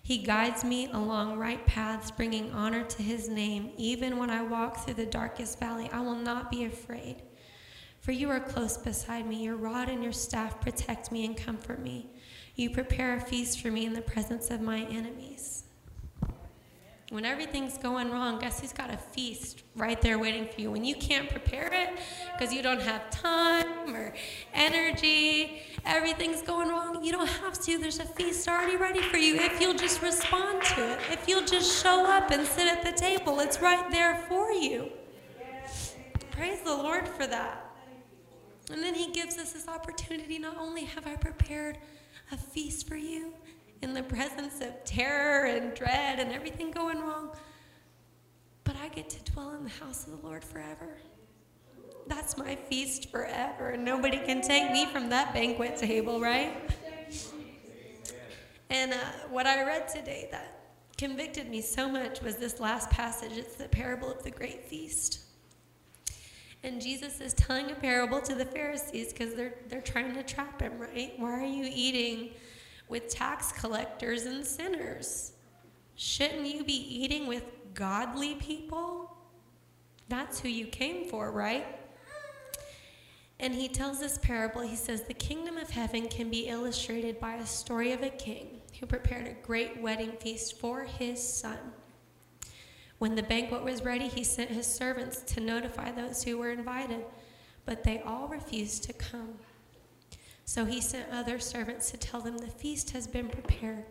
He 0.03 0.19
guides 0.19 0.63
me 0.63 0.91
along 0.93 1.39
right 1.39 1.65
paths, 1.67 2.11
bringing 2.11 2.53
honor 2.53 2.85
to 2.85 3.03
his 3.03 3.27
name. 3.27 3.71
Even 3.79 4.19
when 4.19 4.29
I 4.29 4.43
walk 4.43 4.85
through 4.85 4.95
the 4.95 5.07
darkest 5.07 5.59
valley, 5.59 5.89
I 5.91 6.01
will 6.01 6.15
not 6.15 6.51
be 6.51 6.67
afraid. 6.67 7.23
For 8.01 8.13
you 8.13 8.29
are 8.29 8.41
close 8.41 8.77
beside 8.77 9.27
me. 9.27 9.43
Your 9.43 9.57
rod 9.57 9.89
and 9.89 10.03
your 10.03 10.13
staff 10.13 10.61
protect 10.61 11.11
me 11.11 11.25
and 11.25 11.35
comfort 11.35 11.81
me. 11.81 12.11
You 12.55 12.69
prepare 12.69 13.17
a 13.17 13.21
feast 13.21 13.63
for 13.63 13.71
me 13.71 13.87
in 13.87 13.95
the 13.95 14.03
presence 14.03 14.51
of 14.51 14.61
my 14.61 14.83
enemies. 14.83 15.64
When 17.15 17.25
everything's 17.25 17.79
going 17.79 18.11
wrong, 18.11 18.41
guess 18.41 18.59
who's 18.59 18.73
got 18.73 18.93
a 18.93 18.97
feast 18.97 19.63
right 19.77 20.03
there 20.03 20.19
waiting 20.19 20.49
for 20.49 20.61
you? 20.61 20.73
When 20.73 20.85
you 20.85 20.97
can't 20.97 21.31
prepare 21.31 21.73
it 21.73 21.91
because 22.33 22.53
you 22.53 22.61
don't 22.61 22.81
have 22.81 23.09
time 23.11 23.95
or 23.95 24.13
energy, 24.53 25.63
everything's 25.87 26.43
going 26.43 26.71
wrong, 26.71 27.05
you 27.05 27.13
don't 27.13 27.29
have 27.29 27.57
to. 27.61 27.79
There's 27.79 28.01
a 28.01 28.05
feast 28.05 28.49
already 28.49 28.77
ready 28.77 29.01
for 29.01 29.19
you 29.19 29.37
if 29.37 29.61
you'll 29.61 29.77
just 29.77 30.03
respond 30.03 30.65
to 30.75 30.95
it. 30.95 30.99
If 31.13 31.29
you'll 31.29 31.45
just 31.45 31.81
show 31.81 32.05
up 32.05 32.33
and 32.33 32.45
sit 32.45 32.67
at 32.67 32.83
the 32.83 32.91
table, 32.91 33.39
it's 33.39 33.61
right 33.61 33.89
there 33.93 34.17
for 34.29 34.51
you. 34.51 34.91
Praise 36.33 36.63
the 36.63 36.75
Lord 36.75 37.07
for 37.07 37.29
that. 37.29 37.65
And 38.73 38.83
then 38.83 38.97
he 38.97 39.13
gives 39.13 39.39
us 39.39 39.53
this 39.53 39.69
opportunity 39.69 40.41
not 40.41 40.57
only 40.57 40.83
have 40.83 41.07
I 41.07 41.15
prepared 41.15 41.79
a 42.33 42.37
feast 42.37 42.89
for 42.89 42.97
you 42.97 43.35
in 43.83 43.95
the 43.95 44.03
presence 44.03 44.61
of 44.61 44.85
terror 44.85 45.47
and 45.47 45.75
dread 45.75 46.19
and 46.19 46.33
everything 46.33 46.71
going 46.71 47.01
wrong, 47.01 47.31
but 48.65 48.77
I 48.83 48.89
get 48.89 49.11
to 49.11 49.33
dwell 49.33 49.53
in 49.53 49.65
the 49.65 49.71
house 49.71 50.07
of 50.07 50.21
the 50.21 50.27
Lord 50.27 50.43
forever. 50.43 50.97
That's 52.07 52.37
my 52.37 52.55
feast 52.55 53.11
forever, 53.11 53.77
nobody 53.77 54.19
can 54.19 54.43
take 54.43 54.71
me 54.71 54.87
from 54.87 55.09
that 55.11 55.33
banquet 55.33 55.77
table, 55.77 56.21
right? 56.21 56.71
And 58.71 58.93
uh, 58.93 58.97
what 59.31 59.47
I 59.47 59.65
read 59.65 59.89
today 59.89 60.29
that 60.31 60.55
convicted 60.97 61.49
me 61.49 61.61
so 61.61 61.89
much 61.89 62.21
was 62.23 62.37
this 62.37 62.61
last 62.61 62.91
passage. 62.91 63.33
It's 63.37 63.57
the 63.57 63.69
parable 63.69 64.11
of 64.11 64.23
the 64.23 64.31
great 64.31 64.65
feast. 64.65 65.21
And 66.63 66.81
Jesus 66.81 67.21
is 67.21 67.35
telling 67.35 67.71
a 67.71 67.75
parable 67.75 68.21
to 68.23 68.35
the 68.35 68.47
Pharisees 68.47 69.13
because 69.13 69.35
they're, 69.35 69.55
they're 69.69 69.83
trying 69.83 70.15
to 70.15 70.23
trap 70.23 70.63
him, 70.63 70.79
right? 70.79 71.13
Why 71.19 71.33
are 71.33 71.47
you 71.47 71.71
eating 71.71 72.31
with 72.89 73.09
tax 73.09 73.53
collectors 73.53 74.25
and 74.25 74.45
sinners? 74.45 75.33
Shouldn't 75.97 76.47
you 76.47 76.65
be 76.65 76.73
eating 76.73 77.27
with 77.27 77.45
godly 77.75 78.35
people? 78.37 79.17
That's 80.09 80.41
who 80.41 80.49
you 80.49 80.67
came 80.67 81.09
for, 81.09 81.31
right? 81.31 81.67
And 83.41 83.55
he 83.55 83.69
tells 83.69 84.01
this 84.01 84.19
parable. 84.19 84.63
He 84.63 84.77
says, 84.77 85.03
The 85.03 85.15
kingdom 85.15 85.57
of 85.57 85.71
heaven 85.71 86.09
can 86.09 86.31
be 86.31 86.49
illustrated 86.49 87.21
by 87.21 87.35
a 87.35 87.47
story 87.47 87.93
of 87.93 88.03
a 88.03 88.11
king 88.11 88.61
who 88.79 88.87
prepared 88.87 89.27
a 89.27 89.47
great 89.47 89.81
wedding 89.81 90.13
feast 90.21 90.59
for 90.59 90.85
his 90.85 91.23
son. 91.23 91.59
When 92.99 93.17
the 93.17 93.23
banquet 93.23 93.63
was 93.63 93.85
ready, 93.85 94.09
he 94.09 94.25
sent 94.25 94.51
his 94.51 94.67
servants 94.67 95.21
to 95.35 95.41
notify 95.41 95.91
those 95.91 96.23
who 96.23 96.39
were 96.39 96.51
invited, 96.51 97.05
but 97.67 97.83
they 97.83 98.01
all 98.01 98.29
refused 98.29 98.85
to 98.85 98.93
come. 98.93 99.35
So 100.45 100.65
he 100.65 100.81
sent 100.81 101.11
other 101.11 101.39
servants 101.39 101.91
to 101.91 101.97
tell 101.97 102.21
them 102.21 102.39
the 102.39 102.47
feast 102.47 102.91
has 102.91 103.07
been 103.07 103.29
prepared. 103.29 103.85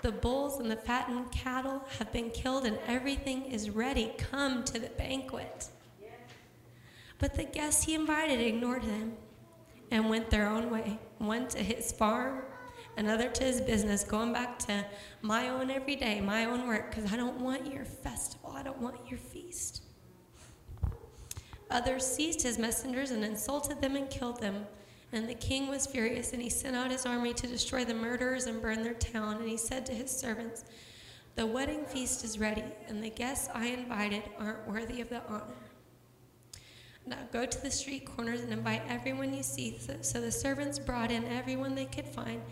The 0.00 0.12
bulls 0.12 0.60
and 0.60 0.70
the 0.70 0.76
fattened 0.76 1.30
cattle 1.32 1.84
have 1.98 2.12
been 2.12 2.30
killed, 2.30 2.64
and 2.64 2.78
everything 2.86 3.46
is 3.46 3.70
ready. 3.70 4.12
Come 4.16 4.64
to 4.64 4.78
the 4.78 4.88
banquet. 4.90 5.68
But 7.18 7.34
the 7.34 7.44
guests 7.44 7.84
he 7.84 7.94
invited 7.94 8.40
ignored 8.40 8.84
him 8.84 9.14
and 9.90 10.08
went 10.08 10.30
their 10.30 10.48
own 10.48 10.70
way, 10.70 10.98
one 11.18 11.48
to 11.48 11.58
his 11.58 11.90
farm, 11.90 12.42
another 12.96 13.28
to 13.28 13.44
his 13.44 13.60
business, 13.60 14.04
going 14.04 14.32
back 14.32 14.58
to 14.60 14.84
my 15.22 15.48
own 15.48 15.70
everyday, 15.70 16.20
my 16.20 16.44
own 16.44 16.68
work, 16.68 16.94
because 16.94 17.12
I 17.12 17.16
don't 17.16 17.40
want 17.40 17.72
your 17.72 17.84
festival. 17.84 18.52
I 18.54 18.62
don't 18.62 18.80
want 18.80 18.96
your 19.08 19.18
feast. 19.18 19.82
Others 21.70 22.06
seized 22.06 22.42
his 22.42 22.58
messengers 22.58 23.10
and 23.10 23.24
insulted 23.24 23.80
them 23.80 23.96
and 23.96 24.08
killed 24.08 24.40
them. 24.40 24.66
And 25.12 25.28
the 25.28 25.34
king 25.34 25.68
was 25.68 25.86
furious, 25.86 26.32
and 26.32 26.42
he 26.42 26.50
sent 26.50 26.76
out 26.76 26.90
his 26.90 27.06
army 27.06 27.32
to 27.34 27.46
destroy 27.46 27.84
the 27.84 27.94
murderers 27.94 28.46
and 28.46 28.60
burn 28.60 28.82
their 28.82 28.94
town. 28.94 29.36
And 29.36 29.48
he 29.48 29.56
said 29.56 29.86
to 29.86 29.94
his 29.94 30.10
servants, 30.10 30.64
The 31.34 31.46
wedding 31.46 31.84
feast 31.86 32.24
is 32.24 32.38
ready, 32.38 32.64
and 32.88 33.02
the 33.02 33.10
guests 33.10 33.48
I 33.54 33.66
invited 33.66 34.22
aren't 34.38 34.68
worthy 34.68 35.00
of 35.00 35.08
the 35.08 35.22
honor. 35.26 35.54
Now 37.06 37.16
go 37.32 37.46
to 37.46 37.62
the 37.62 37.70
street 37.70 38.04
corners 38.04 38.42
and 38.42 38.52
invite 38.52 38.82
everyone 38.86 39.32
you 39.32 39.42
see. 39.42 39.78
So, 40.02 40.20
the 40.20 40.30
servants 40.30 40.78
brought 40.78 41.10
in 41.10 41.24
everyone 41.24 41.74
they 41.74 41.86
could 41.86 42.06
find 42.06 42.42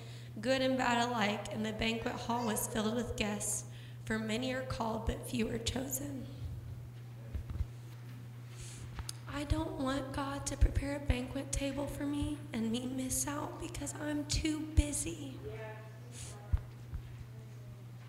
good 0.40 0.62
and 0.62 0.78
bad 0.78 1.08
alike, 1.08 1.52
and 1.52 1.64
the 1.64 1.72
banquet 1.72 2.14
hall 2.14 2.46
was 2.46 2.68
filled 2.68 2.94
with 2.94 3.16
guests, 3.16 3.64
for 4.06 4.18
many 4.18 4.54
are 4.54 4.62
called, 4.62 5.06
but 5.06 5.28
few 5.28 5.48
are 5.50 5.58
chosen. 5.58 6.26
I 9.36 9.44
don't 9.44 9.78
want 9.78 10.12
God 10.12 10.46
to 10.46 10.56
prepare 10.56 10.96
a 10.96 11.00
banquet 11.00 11.52
table 11.52 11.86
for 11.86 12.04
me 12.04 12.38
and 12.54 12.72
me 12.72 12.90
miss 12.96 13.28
out 13.28 13.60
because 13.60 13.92
I'm 14.02 14.24
too 14.24 14.60
busy. 14.76 15.34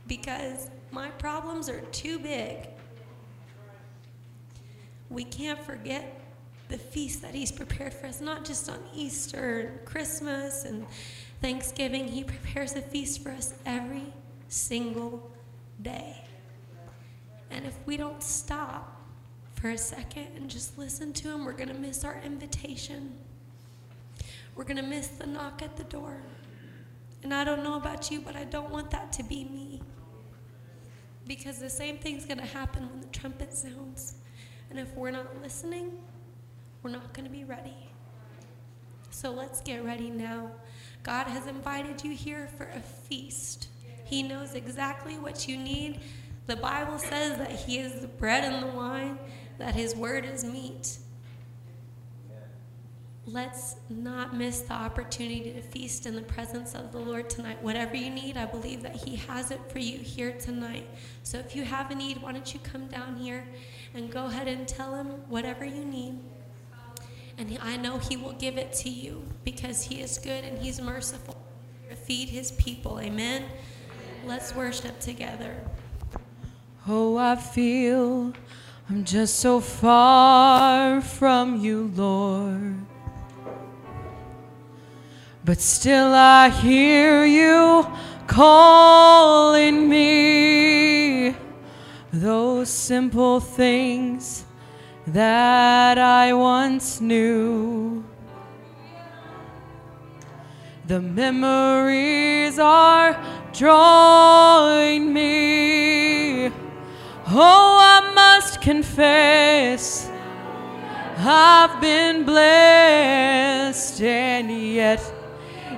Because 0.08 0.70
my 0.90 1.10
problems 1.10 1.68
are 1.68 1.82
too 1.92 2.18
big. 2.18 2.70
We 5.10 5.26
can't 5.26 5.62
forget 5.62 6.18
the 6.70 6.78
feast 6.78 7.22
that 7.24 7.36
He's 7.36 7.52
prepared 7.52 7.94
for 7.94 8.08
us, 8.08 8.22
not 8.22 8.46
just 8.46 8.70
on 8.70 8.80
Easter 8.96 9.60
and 9.60 9.86
Christmas 9.86 10.64
and 10.64 10.86
Thanksgiving, 11.42 12.08
He 12.08 12.24
prepares 12.24 12.78
a 12.78 12.82
feast 12.82 13.22
for 13.22 13.32
us 13.32 13.54
every 13.66 14.14
single 14.48 15.30
day. 15.82 16.24
And 17.52 17.66
if 17.66 17.78
we 17.86 17.98
don't 17.98 18.24
stop 18.24 18.97
for 19.60 19.70
a 19.70 19.78
second 19.78 20.28
and 20.36 20.50
just 20.50 20.78
listen 20.78 21.12
to 21.14 21.30
Him, 21.30 21.44
we're 21.44 21.52
going 21.52 21.70
to 21.70 21.76
miss 21.76 22.04
our 22.04 22.22
invitation. 22.24 23.14
We're 24.56 24.64
going 24.64 24.78
to 24.78 24.84
miss 24.84 25.08
the 25.08 25.26
knock 25.26 25.62
at 25.64 25.76
the 25.76 25.84
door. 25.86 26.22
And 27.24 27.34
I 27.34 27.44
don't 27.44 27.64
know 27.64 27.76
about 27.76 28.12
you, 28.12 28.22
but 28.22 28.36
I 28.36 28.44
don't 28.44 28.70
want 28.70 28.92
that 28.92 29.12
to 29.14 29.24
be 29.24 29.44
me. 29.46 29.82
Because 31.28 31.58
the 31.60 31.70
same 31.70 31.98
thing's 31.98 32.26
going 32.26 32.38
to 32.38 32.46
happen 32.46 32.88
when 32.90 33.02
the 33.02 33.08
trumpet 33.08 33.52
sounds. 33.52 34.16
And 34.70 34.80
if 34.80 34.94
we're 34.96 35.12
not 35.12 35.42
listening, 35.42 35.98
we're 36.84 36.92
not 36.92 37.14
going 37.14 37.26
to 37.26 37.32
be 37.32 37.44
ready. 37.44 37.76
So 39.10 39.32
let's 39.32 39.62
get 39.62 39.84
ready 39.84 40.12
now. 40.12 40.52
God 41.02 41.26
has 41.28 41.48
invited 41.48 42.04
you 42.04 42.12
here 42.12 42.48
for 42.58 42.70
a 42.76 42.80
feast. 42.80 43.70
He 44.06 44.22
knows 44.22 44.54
exactly 44.54 45.18
what 45.18 45.48
you 45.48 45.58
need 45.58 46.00
The 46.48 46.56
Bible 46.56 46.98
says 46.98 47.38
that 47.40 47.52
He 47.52 47.78
is 47.78 48.00
the 48.00 48.08
bread 48.08 48.46
and 48.46 48.64
the 48.64 48.68
wine, 48.68 49.20
that 49.58 49.76
His 49.76 49.96
word 49.96 50.26
is 50.26 50.44
meat. 50.44 50.98
Let's 53.26 53.76
not 53.90 54.38
miss 54.38 54.62
the 54.62 54.74
opportunity 54.74 55.52
to 55.52 55.62
feast 55.62 56.06
in 56.06 56.16
the 56.16 56.22
presence 56.22 56.74
of 56.74 56.94
the 56.94 57.00
Lord 57.00 57.30
tonight. 57.30 57.62
Whatever 57.62 57.98
you 57.98 58.10
need, 58.10 58.38
I 58.38 58.46
believe 58.46 58.84
that 58.84 58.96
He 58.96 59.18
has 59.18 59.52
it 59.52 59.60
for 59.70 59.80
you 59.80 59.98
here 59.98 60.32
tonight. 60.32 60.88
So 61.24 61.38
if 61.38 61.54
you 61.54 61.64
have 61.64 61.92
a 61.92 61.96
need, 61.96 62.22
why 62.22 62.32
don't 62.32 62.54
you 62.54 62.62
come 62.62 62.88
down 62.88 63.18
here 63.18 63.44
and 63.94 64.10
go 64.10 64.28
ahead 64.28 64.48
and 64.48 64.66
tell 64.66 64.96
Him 64.96 65.08
whatever 65.28 65.66
you 65.66 65.84
need. 65.84 66.20
And 67.38 67.60
I 67.62 67.76
know 67.76 67.98
He 67.98 68.16
will 68.16 68.32
give 68.34 68.58
it 68.58 68.72
to 68.76 68.90
you 68.90 69.24
because 69.44 69.84
He 69.84 70.00
is 70.02 70.18
good 70.18 70.46
and 70.46 70.58
He's 70.58 70.80
merciful. 70.80 71.36
Feed 72.06 72.30
His 72.30 72.52
people. 72.54 72.98
Amen. 73.02 73.44
Let's 74.26 74.56
worship 74.56 75.02
together. 75.02 75.58
Oh, 76.88 77.18
I 77.18 77.36
feel 77.36 78.32
I'm 78.90 79.04
just 79.04 79.40
so 79.40 79.60
far 79.60 81.02
from 81.02 81.60
you, 81.60 81.92
Lord. 81.94 82.78
But 85.44 85.60
still 85.60 86.14
I 86.14 86.48
hear 86.48 87.26
you 87.26 87.86
calling 88.28 89.90
me. 89.90 91.36
Those 92.14 92.70
simple 92.70 93.42
things 93.42 94.46
that 95.08 95.98
I 95.98 96.32
once 96.32 97.02
knew. 97.02 98.06
The 100.86 101.02
memories 101.02 102.58
are 102.58 103.22
drawing 103.52 105.12
me. 105.12 105.37
Confess, 108.98 110.10
I've 111.20 111.80
been 111.80 112.24
blessed, 112.26 114.02
and 114.02 114.50
yet, 114.50 115.14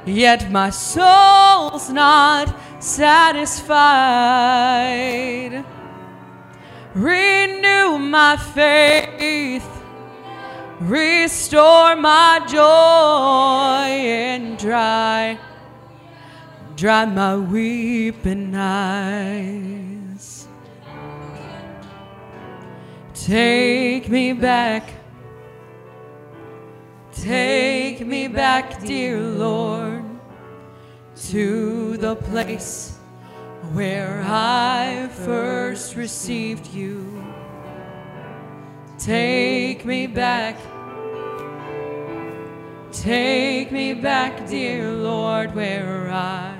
yet 0.06 0.50
my 0.50 0.70
soul's 0.70 1.90
not 1.90 2.56
satisfied. 2.82 3.76
Renew 6.96 7.98
my 7.98 8.38
faith, 8.38 9.68
restore 10.80 11.98
my 11.98 12.40
joy, 12.48 13.90
and 14.24 14.58
dry, 14.58 15.38
dry 16.78 17.04
my 17.04 17.36
weeping 17.36 18.56
eyes. 18.56 19.89
Take 23.30 24.10
me 24.10 24.34
back, 24.34 24.90
take 27.12 28.04
me 28.04 28.28
back, 28.28 28.82
dear 28.82 29.22
Lord, 29.22 30.04
to 31.28 31.96
the 31.98 32.16
place 32.16 32.98
where 33.74 34.24
I 34.26 35.10
first 35.12 35.96
received 35.96 36.74
you. 36.74 37.24
Take 38.98 39.86
me 39.86 40.08
back, 40.08 40.58
take 42.92 43.72
me 43.72 43.94
back, 43.94 44.50
dear 44.50 44.92
Lord, 44.92 45.54
where 45.54 46.10
I 46.10 46.59